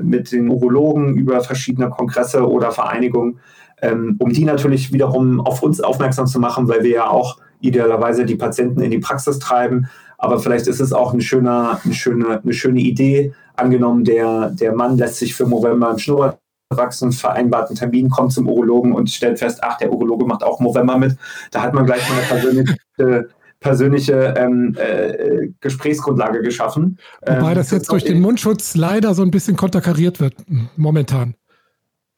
[0.02, 3.40] mit den Urologen über verschiedene Kongresse oder Vereinigungen,
[3.82, 8.26] ähm, um die natürlich wiederum auf uns aufmerksam zu machen, weil wir ja auch idealerweise
[8.26, 9.88] die Patienten in die Praxis treiben.
[10.18, 14.74] Aber vielleicht ist es auch eine schöne, eine schöne, eine schöne Idee, angenommen, der, der
[14.74, 19.40] Mann lässt sich für November im Schnurrbart wachsen, vereinbarten Termin, kommt zum Urologen und stellt
[19.40, 21.18] fest, ach, der Urologe macht auch November mit.
[21.52, 23.28] Da hat man gleich mal eine persönliche,
[23.60, 26.98] persönliche ähm, äh, Gesprächsgrundlage geschaffen.
[27.26, 30.36] Wobei ähm, das jetzt durch den Mundschutz leider so ein bisschen konterkariert wird,
[30.76, 31.36] momentan.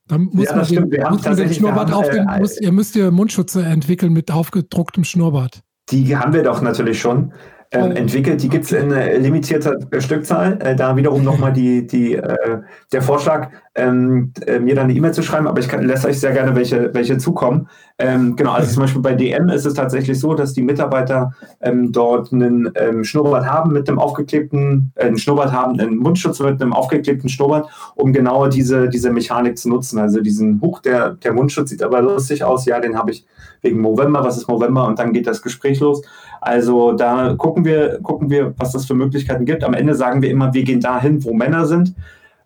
[0.07, 2.71] Da muss ja, man den, Wir muss den Schnurrbart haben, auf den, äh, muss, ihr
[2.71, 5.61] müsst ihr Mundschutze entwickeln mit aufgedrucktem Schnurrbart.
[5.91, 7.33] Die haben wir doch natürlich schon
[7.73, 8.41] ähm, entwickelt.
[8.41, 10.59] Die gibt es in äh, limitierter Stückzahl.
[10.61, 15.13] Äh, da wiederum nochmal die, die, äh, der Vorschlag, ähm, äh, mir dann eine E-Mail
[15.13, 17.67] zu schreiben, aber ich kann, lasse euch sehr gerne welche, welche zukommen.
[17.97, 21.91] Ähm, genau, also zum Beispiel bei DM ist es tatsächlich so, dass die Mitarbeiter ähm,
[21.91, 26.61] dort einen ähm, Schnurrbart haben mit einem aufgeklebten, äh, einen Schnurrbart haben, einen Mundschutz mit
[26.61, 29.97] einem aufgeklebten Schnurrbart, um genau diese, diese Mechanik zu nutzen.
[29.97, 32.65] Also diesen Huch, der, der Mundschutz sieht aber lustig aus.
[32.65, 33.25] Ja, den habe ich
[33.61, 34.23] wegen November.
[34.23, 34.85] Was ist November?
[34.85, 36.03] Und dann geht das Gespräch los.
[36.43, 39.63] Also da gucken wir, gucken wir, was das für Möglichkeiten gibt.
[39.63, 41.95] Am Ende sagen wir immer, wir gehen dahin, wo Männer sind.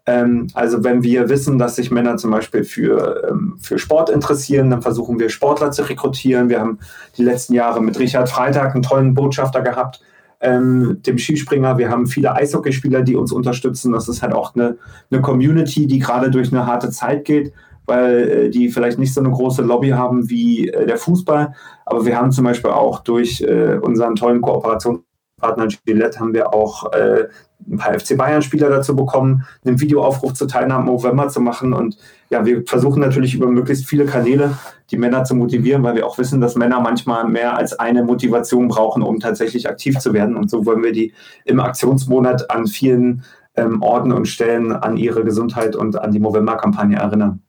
[0.05, 4.69] Ähm, also wenn wir wissen, dass sich Männer zum Beispiel für, ähm, für Sport interessieren,
[4.69, 6.49] dann versuchen wir Sportler zu rekrutieren.
[6.49, 6.79] Wir haben
[7.17, 9.99] die letzten Jahre mit Richard Freitag einen tollen Botschafter gehabt,
[10.39, 11.77] ähm, dem Skispringer.
[11.77, 13.91] Wir haben viele Eishockeyspieler, die uns unterstützen.
[13.91, 14.77] Das ist halt auch eine,
[15.11, 17.51] eine Community, die gerade durch eine harte Zeit geht,
[17.87, 21.55] weil äh, die vielleicht nicht so eine große Lobby haben wie äh, der Fußball.
[21.85, 24.99] Aber wir haben zum Beispiel auch durch äh, unseren tollen Kooperations
[25.39, 30.85] Partner Gillette haben wir auch ein paar FC Bayern-Spieler dazu bekommen, einen Videoaufruf zur Teilnahme
[30.85, 31.73] November zu machen.
[31.73, 31.97] Und
[32.31, 34.57] ja, wir versuchen natürlich über möglichst viele Kanäle
[34.89, 38.67] die Männer zu motivieren, weil wir auch wissen, dass Männer manchmal mehr als eine Motivation
[38.67, 40.35] brauchen, um tatsächlich aktiv zu werden.
[40.35, 41.13] Und so wollen wir die
[41.45, 43.23] im Aktionsmonat an vielen
[43.55, 47.41] ähm, Orten und Stellen an ihre Gesundheit und an die November-Kampagne erinnern.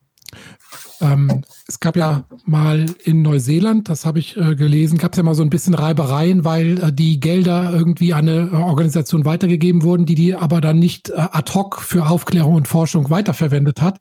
[1.00, 5.22] Ähm, es gab ja mal in Neuseeland, das habe ich äh, gelesen, gab es ja
[5.22, 9.82] mal so ein bisschen Reibereien, weil äh, die Gelder irgendwie an eine äh, Organisation weitergegeben
[9.82, 13.98] wurden, die die aber dann nicht äh, ad hoc für Aufklärung und Forschung weiterverwendet hat.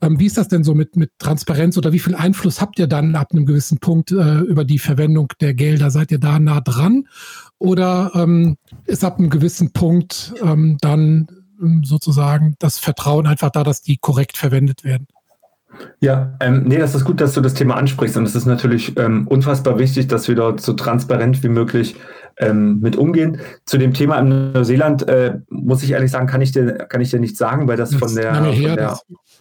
[0.00, 2.86] Ähm, wie ist das denn so mit, mit Transparenz oder wie viel Einfluss habt ihr
[2.86, 5.90] dann ab einem gewissen Punkt äh, über die Verwendung der Gelder?
[5.90, 7.06] Seid ihr da nah dran?
[7.58, 11.28] Oder ähm, ist ab einem gewissen Punkt ähm, dann
[11.60, 15.06] ähm, sozusagen das Vertrauen einfach da, dass die korrekt verwendet werden?
[16.00, 18.16] Ja, ähm, nee, das ist gut, dass du das Thema ansprichst.
[18.16, 21.96] Und es ist natürlich ähm, unfassbar wichtig, dass wir dort so transparent wie möglich
[22.38, 23.40] ähm, mit umgehen.
[23.66, 27.10] Zu dem Thema in Neuseeland äh, muss ich ehrlich sagen, kann ich dir, kann ich
[27.10, 28.98] dir nicht sagen, weil das, das von der, her, von der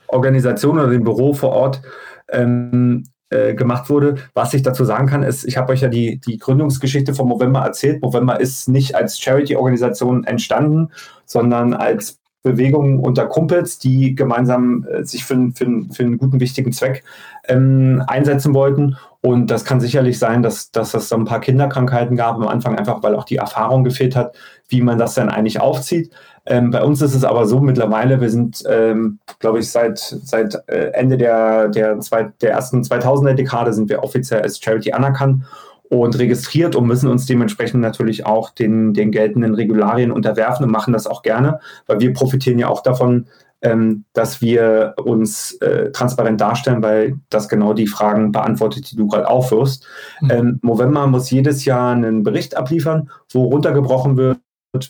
[0.08, 1.82] Organisation oder dem Büro vor Ort
[2.30, 4.16] ähm, äh, gemacht wurde.
[4.34, 7.62] Was ich dazu sagen kann, ist, ich habe euch ja die, die Gründungsgeschichte von Movember
[7.62, 8.02] erzählt.
[8.02, 10.90] Movember ist nicht als Charity-Organisation entstanden,
[11.26, 16.72] sondern als Bewegungen unter Kumpels, die gemeinsam äh, sich für, für, für, einen guten, wichtigen
[16.72, 17.04] Zweck
[17.48, 18.96] ähm, einsetzen wollten.
[19.22, 22.78] Und das kann sicherlich sein, dass, dass es so ein paar Kinderkrankheiten gab am Anfang,
[22.78, 24.38] einfach weil auch die Erfahrung gefehlt hat,
[24.70, 26.12] wie man das dann eigentlich aufzieht.
[26.46, 30.56] Ähm, bei uns ist es aber so mittlerweile, wir sind, ähm, glaube ich, seit, seit
[30.68, 35.44] äh, Ende der, der, zwei, der ersten 2000er Dekade sind wir offiziell als Charity anerkannt
[35.90, 40.94] und registriert und müssen uns dementsprechend natürlich auch den, den geltenden Regularien unterwerfen und machen
[40.94, 43.26] das auch gerne, weil wir profitieren ja auch davon,
[43.62, 49.08] ähm, dass wir uns äh, transparent darstellen, weil das genau die Fragen beantwortet, die du
[49.08, 49.86] gerade aufwirfst.
[50.22, 50.32] Mhm.
[50.32, 54.40] Ähm, Movember muss jedes Jahr einen Bericht abliefern, wo runtergebrochen wird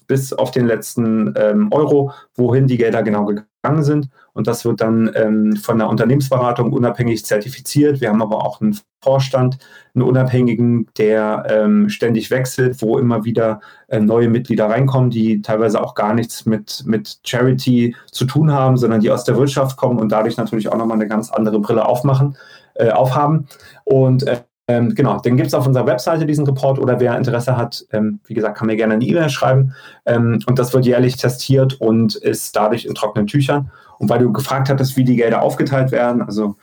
[0.08, 3.49] bis auf den letzten ähm, Euro, wohin die Gelder genau gegangen
[3.80, 4.10] sind.
[4.34, 8.00] Und das wird dann ähm, von der Unternehmensberatung unabhängig zertifiziert.
[8.02, 9.58] Wir haben aber auch einen Vorstand,
[9.94, 15.82] einen Unabhängigen, der ähm, ständig wechselt, wo immer wieder äh, neue Mitglieder reinkommen, die teilweise
[15.82, 20.00] auch gar nichts mit, mit Charity zu tun haben, sondern die aus der Wirtschaft kommen
[20.00, 22.38] und dadurch natürlich auch nochmal eine ganz andere Brille aufmachen,
[22.76, 23.48] äh, aufhaben.
[23.84, 27.58] Und äh, ähm, genau, den gibt es auf unserer Webseite, diesen Report, oder wer Interesse
[27.58, 29.74] hat, ähm, wie gesagt, kann mir gerne eine E-Mail schreiben.
[30.06, 33.72] Ähm, und das wird jährlich testiert und ist dadurch in trockenen Tüchern.
[33.98, 36.56] Und weil du gefragt hattest, wie die Gelder aufgeteilt werden, also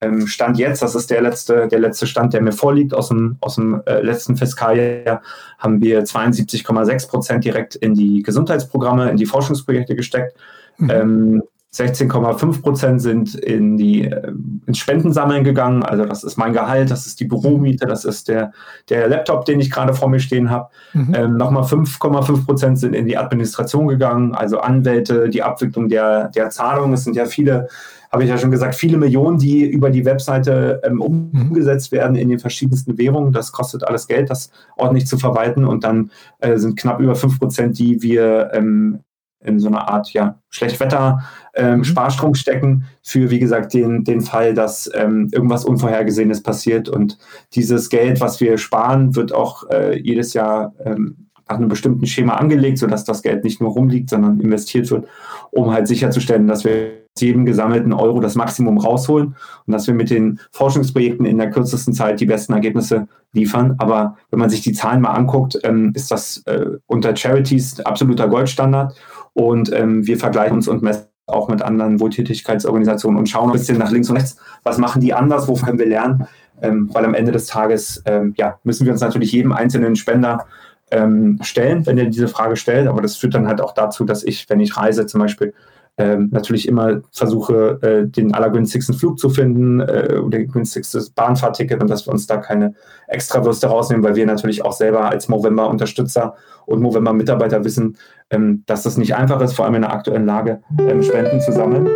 [0.00, 3.38] ähm, Stand jetzt, das ist der letzte, der letzte Stand, der mir vorliegt aus dem,
[3.40, 5.20] aus dem äh, letzten Fiskaljahr,
[5.58, 10.36] haben wir 72,6 Prozent direkt in die Gesundheitsprogramme, in die Forschungsprojekte gesteckt.
[10.78, 11.42] Mhm.
[11.78, 14.32] Ähm, 16,5 Prozent sind in die äh,
[14.66, 15.82] ins Spendensammeln gegangen.
[15.82, 18.52] Also das ist mein Gehalt, das ist die Büromiete, das ist der,
[18.88, 20.68] der Laptop, den ich gerade vor mir stehen habe.
[20.92, 21.14] Mhm.
[21.14, 26.50] Ähm, Nochmal 5,5 Prozent sind in die Administration gegangen, also Anwälte, die Abwicklung der, der
[26.50, 26.92] Zahlungen.
[26.92, 27.68] Es sind ja viele,
[28.10, 31.00] habe ich ja schon gesagt, viele Millionen, die über die Webseite ähm, mhm.
[31.00, 33.32] umgesetzt werden in den verschiedensten Währungen.
[33.32, 35.64] Das kostet alles Geld, das ordentlich zu verwalten.
[35.64, 39.00] Und dann äh, sind knapp über 5 Prozent, die wir ähm,
[39.44, 41.22] in so einer Art ja, Schlechtwetter
[41.54, 42.34] ähm, mhm.
[42.34, 46.88] Stecken für, wie gesagt, den, den Fall, dass ähm, irgendwas Unvorhergesehenes passiert.
[46.88, 47.18] Und
[47.54, 52.34] dieses Geld, was wir sparen, wird auch äh, jedes Jahr ähm, nach einem bestimmten Schema
[52.34, 55.06] angelegt, sodass das Geld nicht nur rumliegt, sondern investiert wird,
[55.50, 60.10] um halt sicherzustellen, dass wir jedem gesammelten Euro das Maximum rausholen und dass wir mit
[60.10, 63.74] den Forschungsprojekten in der kürzesten Zeit die besten Ergebnisse liefern.
[63.78, 68.28] Aber wenn man sich die Zahlen mal anguckt, ähm, ist das äh, unter Charities absoluter
[68.28, 68.94] Goldstandard.
[69.34, 73.78] Und ähm, wir vergleichen uns und messen auch mit anderen Wohltätigkeitsorganisationen und schauen ein bisschen
[73.78, 76.26] nach links und rechts, was machen die anders, wo können wir lernen,
[76.60, 80.46] ähm, weil am Ende des Tages ähm, ja, müssen wir uns natürlich jedem einzelnen Spender
[80.90, 84.22] ähm, stellen, wenn er diese Frage stellt, aber das führt dann halt auch dazu, dass
[84.22, 85.54] ich, wenn ich reise zum Beispiel,
[85.98, 91.90] ähm, natürlich immer versuche, äh, den allergünstigsten Flug zu finden äh, oder günstigste Bahnfahrticket und
[91.90, 92.74] dass wir uns da keine
[93.08, 97.98] Extrawürste rausnehmen, weil wir natürlich auch selber als Movember-Unterstützer und Movember-Mitarbeiter wissen,
[98.30, 101.52] ähm, dass das nicht einfach ist, vor allem in der aktuellen Lage, ähm, Spenden zu
[101.52, 101.88] sammeln.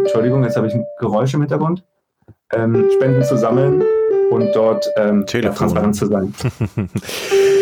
[0.00, 1.84] Entschuldigung, jetzt habe ich ein Geräusch im Hintergrund.
[2.52, 3.82] Ähm, Spenden zu sammeln
[4.30, 6.34] und dort ähm, transparent zu sein.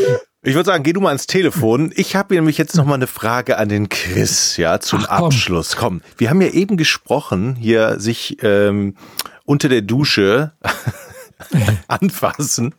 [0.45, 1.93] Ich würde sagen, geh du mal ans Telefon.
[1.95, 5.27] Ich habe nämlich jetzt noch mal eine Frage an den Chris, ja, zum Ach, komm.
[5.27, 5.77] Abschluss.
[5.77, 8.97] Komm, wir haben ja eben gesprochen, hier sich ähm,
[9.45, 10.51] unter der Dusche
[11.87, 12.75] anfassen.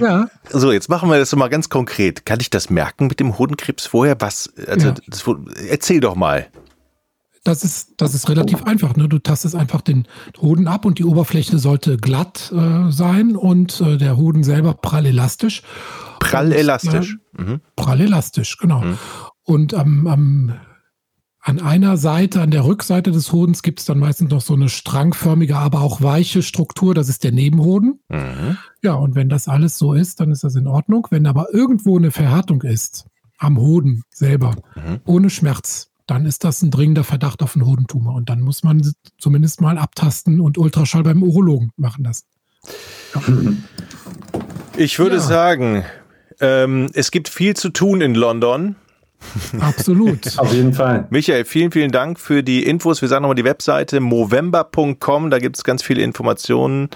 [0.00, 0.28] Ja.
[0.48, 2.26] So, jetzt machen wir das mal ganz konkret.
[2.26, 4.16] Kann ich das merken mit dem Hodenkrebs vorher?
[4.20, 4.52] Was?
[4.66, 4.94] Also, ja.
[5.06, 5.24] das,
[5.68, 6.48] erzähl doch mal.
[7.42, 8.96] Das ist, das ist relativ einfach.
[8.96, 9.08] Ne?
[9.08, 10.06] Du tastest einfach den
[10.40, 15.06] Hoden ab und die Oberfläche sollte glatt äh, sein und äh, der Hoden selber prall
[15.06, 15.62] elastisch.
[16.18, 17.16] Prall elastisch.
[17.38, 17.60] Äh, mhm.
[17.76, 18.82] Prall elastisch, genau.
[18.82, 18.98] Mhm.
[19.42, 20.52] Und am, am,
[21.40, 24.68] an einer Seite, an der Rückseite des Hodens gibt es dann meistens noch so eine
[24.68, 26.94] strangförmige, aber auch weiche Struktur.
[26.94, 28.00] Das ist der Nebenhoden.
[28.10, 28.58] Mhm.
[28.82, 31.06] Ja, und wenn das alles so ist, dann ist das in Ordnung.
[31.10, 33.06] Wenn aber irgendwo eine Verhärtung ist,
[33.38, 35.00] am Hoden selber, mhm.
[35.06, 38.14] ohne Schmerz, dann ist das ein dringender Verdacht auf einen Hodentumor.
[38.14, 38.82] Und dann muss man
[39.18, 42.26] zumindest mal abtasten und Ultraschall beim Urologen machen lassen.
[43.14, 43.22] Ja.
[44.76, 45.22] Ich würde ja.
[45.22, 45.84] sagen,
[46.40, 48.74] ähm, es gibt viel zu tun in London.
[49.60, 50.36] Absolut.
[50.38, 51.06] Auf jeden Fall.
[51.10, 53.00] Michael, vielen, vielen Dank für die Infos.
[53.02, 55.30] Wir sagen nochmal die Webseite movember.com.
[55.30, 56.88] Da gibt es ganz viele Informationen.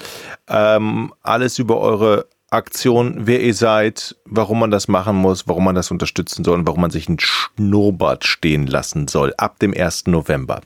[0.49, 5.75] Ähm, alles über eure Aktion, wer ihr seid, warum man das machen muss, warum man
[5.75, 9.35] das unterstützen soll und warum man sich ein Schnurrbart stehen lassen soll.
[9.37, 10.07] Ab dem 1.
[10.07, 10.61] November.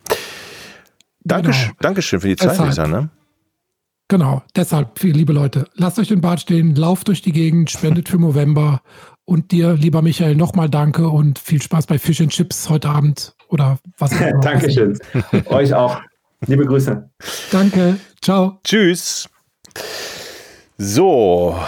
[1.21, 1.73] Danke, genau.
[1.81, 2.87] Dankeschön für die Zeit, Lisa.
[2.87, 3.09] Ne?
[4.09, 8.19] Genau, deshalb, liebe Leute, lasst euch den Bart stehen, lauft durch die Gegend, spendet für
[8.19, 8.81] November
[9.27, 13.35] und dir, lieber Michael, nochmal danke und viel Spaß bei Fish and Chips heute Abend
[13.49, 14.41] oder was auch immer.
[14.41, 14.99] Dankeschön.
[15.47, 16.01] Euch auch.
[16.47, 17.11] Liebe Grüße.
[17.51, 17.99] Danke.
[18.23, 18.59] Ciao.
[18.65, 19.29] Tschüss.
[20.79, 21.59] So,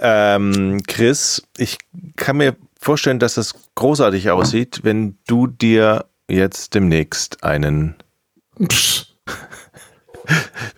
[0.00, 1.78] ähm, Chris, ich
[2.16, 7.94] kann mir vorstellen, dass das großartig aussieht, wenn du dir jetzt demnächst einen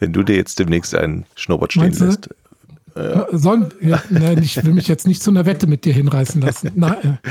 [0.01, 2.29] wenn du dir jetzt demnächst einen Schnurrbart stehen lässt.
[2.95, 3.27] Ja.
[3.33, 6.73] Sollen, ja, nein, ich will mich jetzt nicht zu einer Wette mit dir hinreißen lassen.
[6.75, 7.19] Nein.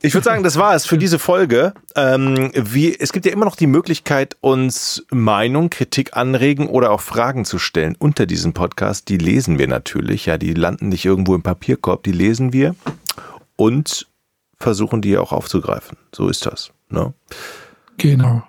[0.00, 1.74] Ich würde sagen, das war es für diese Folge.
[1.96, 7.00] Ähm, wie, es gibt ja immer noch die Möglichkeit, uns Meinung, Kritik, Anregen oder auch
[7.00, 9.08] Fragen zu stellen unter diesem Podcast.
[9.08, 10.26] Die lesen wir natürlich.
[10.26, 12.04] Ja, die landen nicht irgendwo im Papierkorb.
[12.04, 12.76] Die lesen wir
[13.56, 14.06] und
[14.58, 15.98] versuchen die auch aufzugreifen.
[16.14, 16.70] So ist das.
[16.90, 17.12] Ne?
[17.96, 18.44] Genau.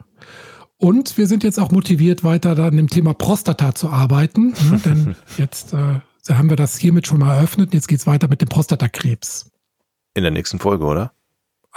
[0.78, 4.54] Und wir sind jetzt auch motiviert, weiter dann im Thema Prostata zu arbeiten.
[4.70, 4.80] Ne?
[4.86, 7.74] Denn jetzt äh, haben wir das hiermit schon mal eröffnet.
[7.74, 9.50] Jetzt geht es weiter mit dem Prostatakrebs.
[10.14, 11.12] In der nächsten Folge, oder?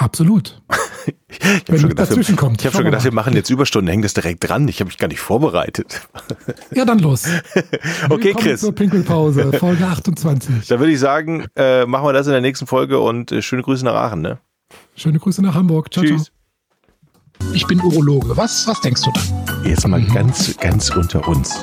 [0.03, 0.61] Absolut.
[1.28, 2.28] ich habe schon gedacht, wir, ich
[2.66, 4.66] hab schon gedacht wir machen jetzt Überstunden, hängen das direkt dran.
[4.66, 6.03] Ich habe mich gar nicht vorbereitet.
[6.74, 7.28] ja, dann los.
[8.11, 8.61] okay, Chris.
[8.61, 10.66] Zur Pinkelpause, Folge 28.
[10.66, 13.62] Da würde ich sagen, äh, machen wir das in der nächsten Folge und äh, schöne
[13.62, 14.22] Grüße nach Aachen.
[14.22, 14.38] Ne?
[14.96, 15.92] Schöne Grüße nach Hamburg.
[15.92, 16.24] Ciao, Tschüss.
[16.24, 17.55] ciao.
[17.55, 18.36] Ich bin Urologe.
[18.36, 19.68] Was, was denkst du da?
[19.68, 20.12] Jetzt mal mhm.
[20.12, 21.62] ganz, ganz unter uns.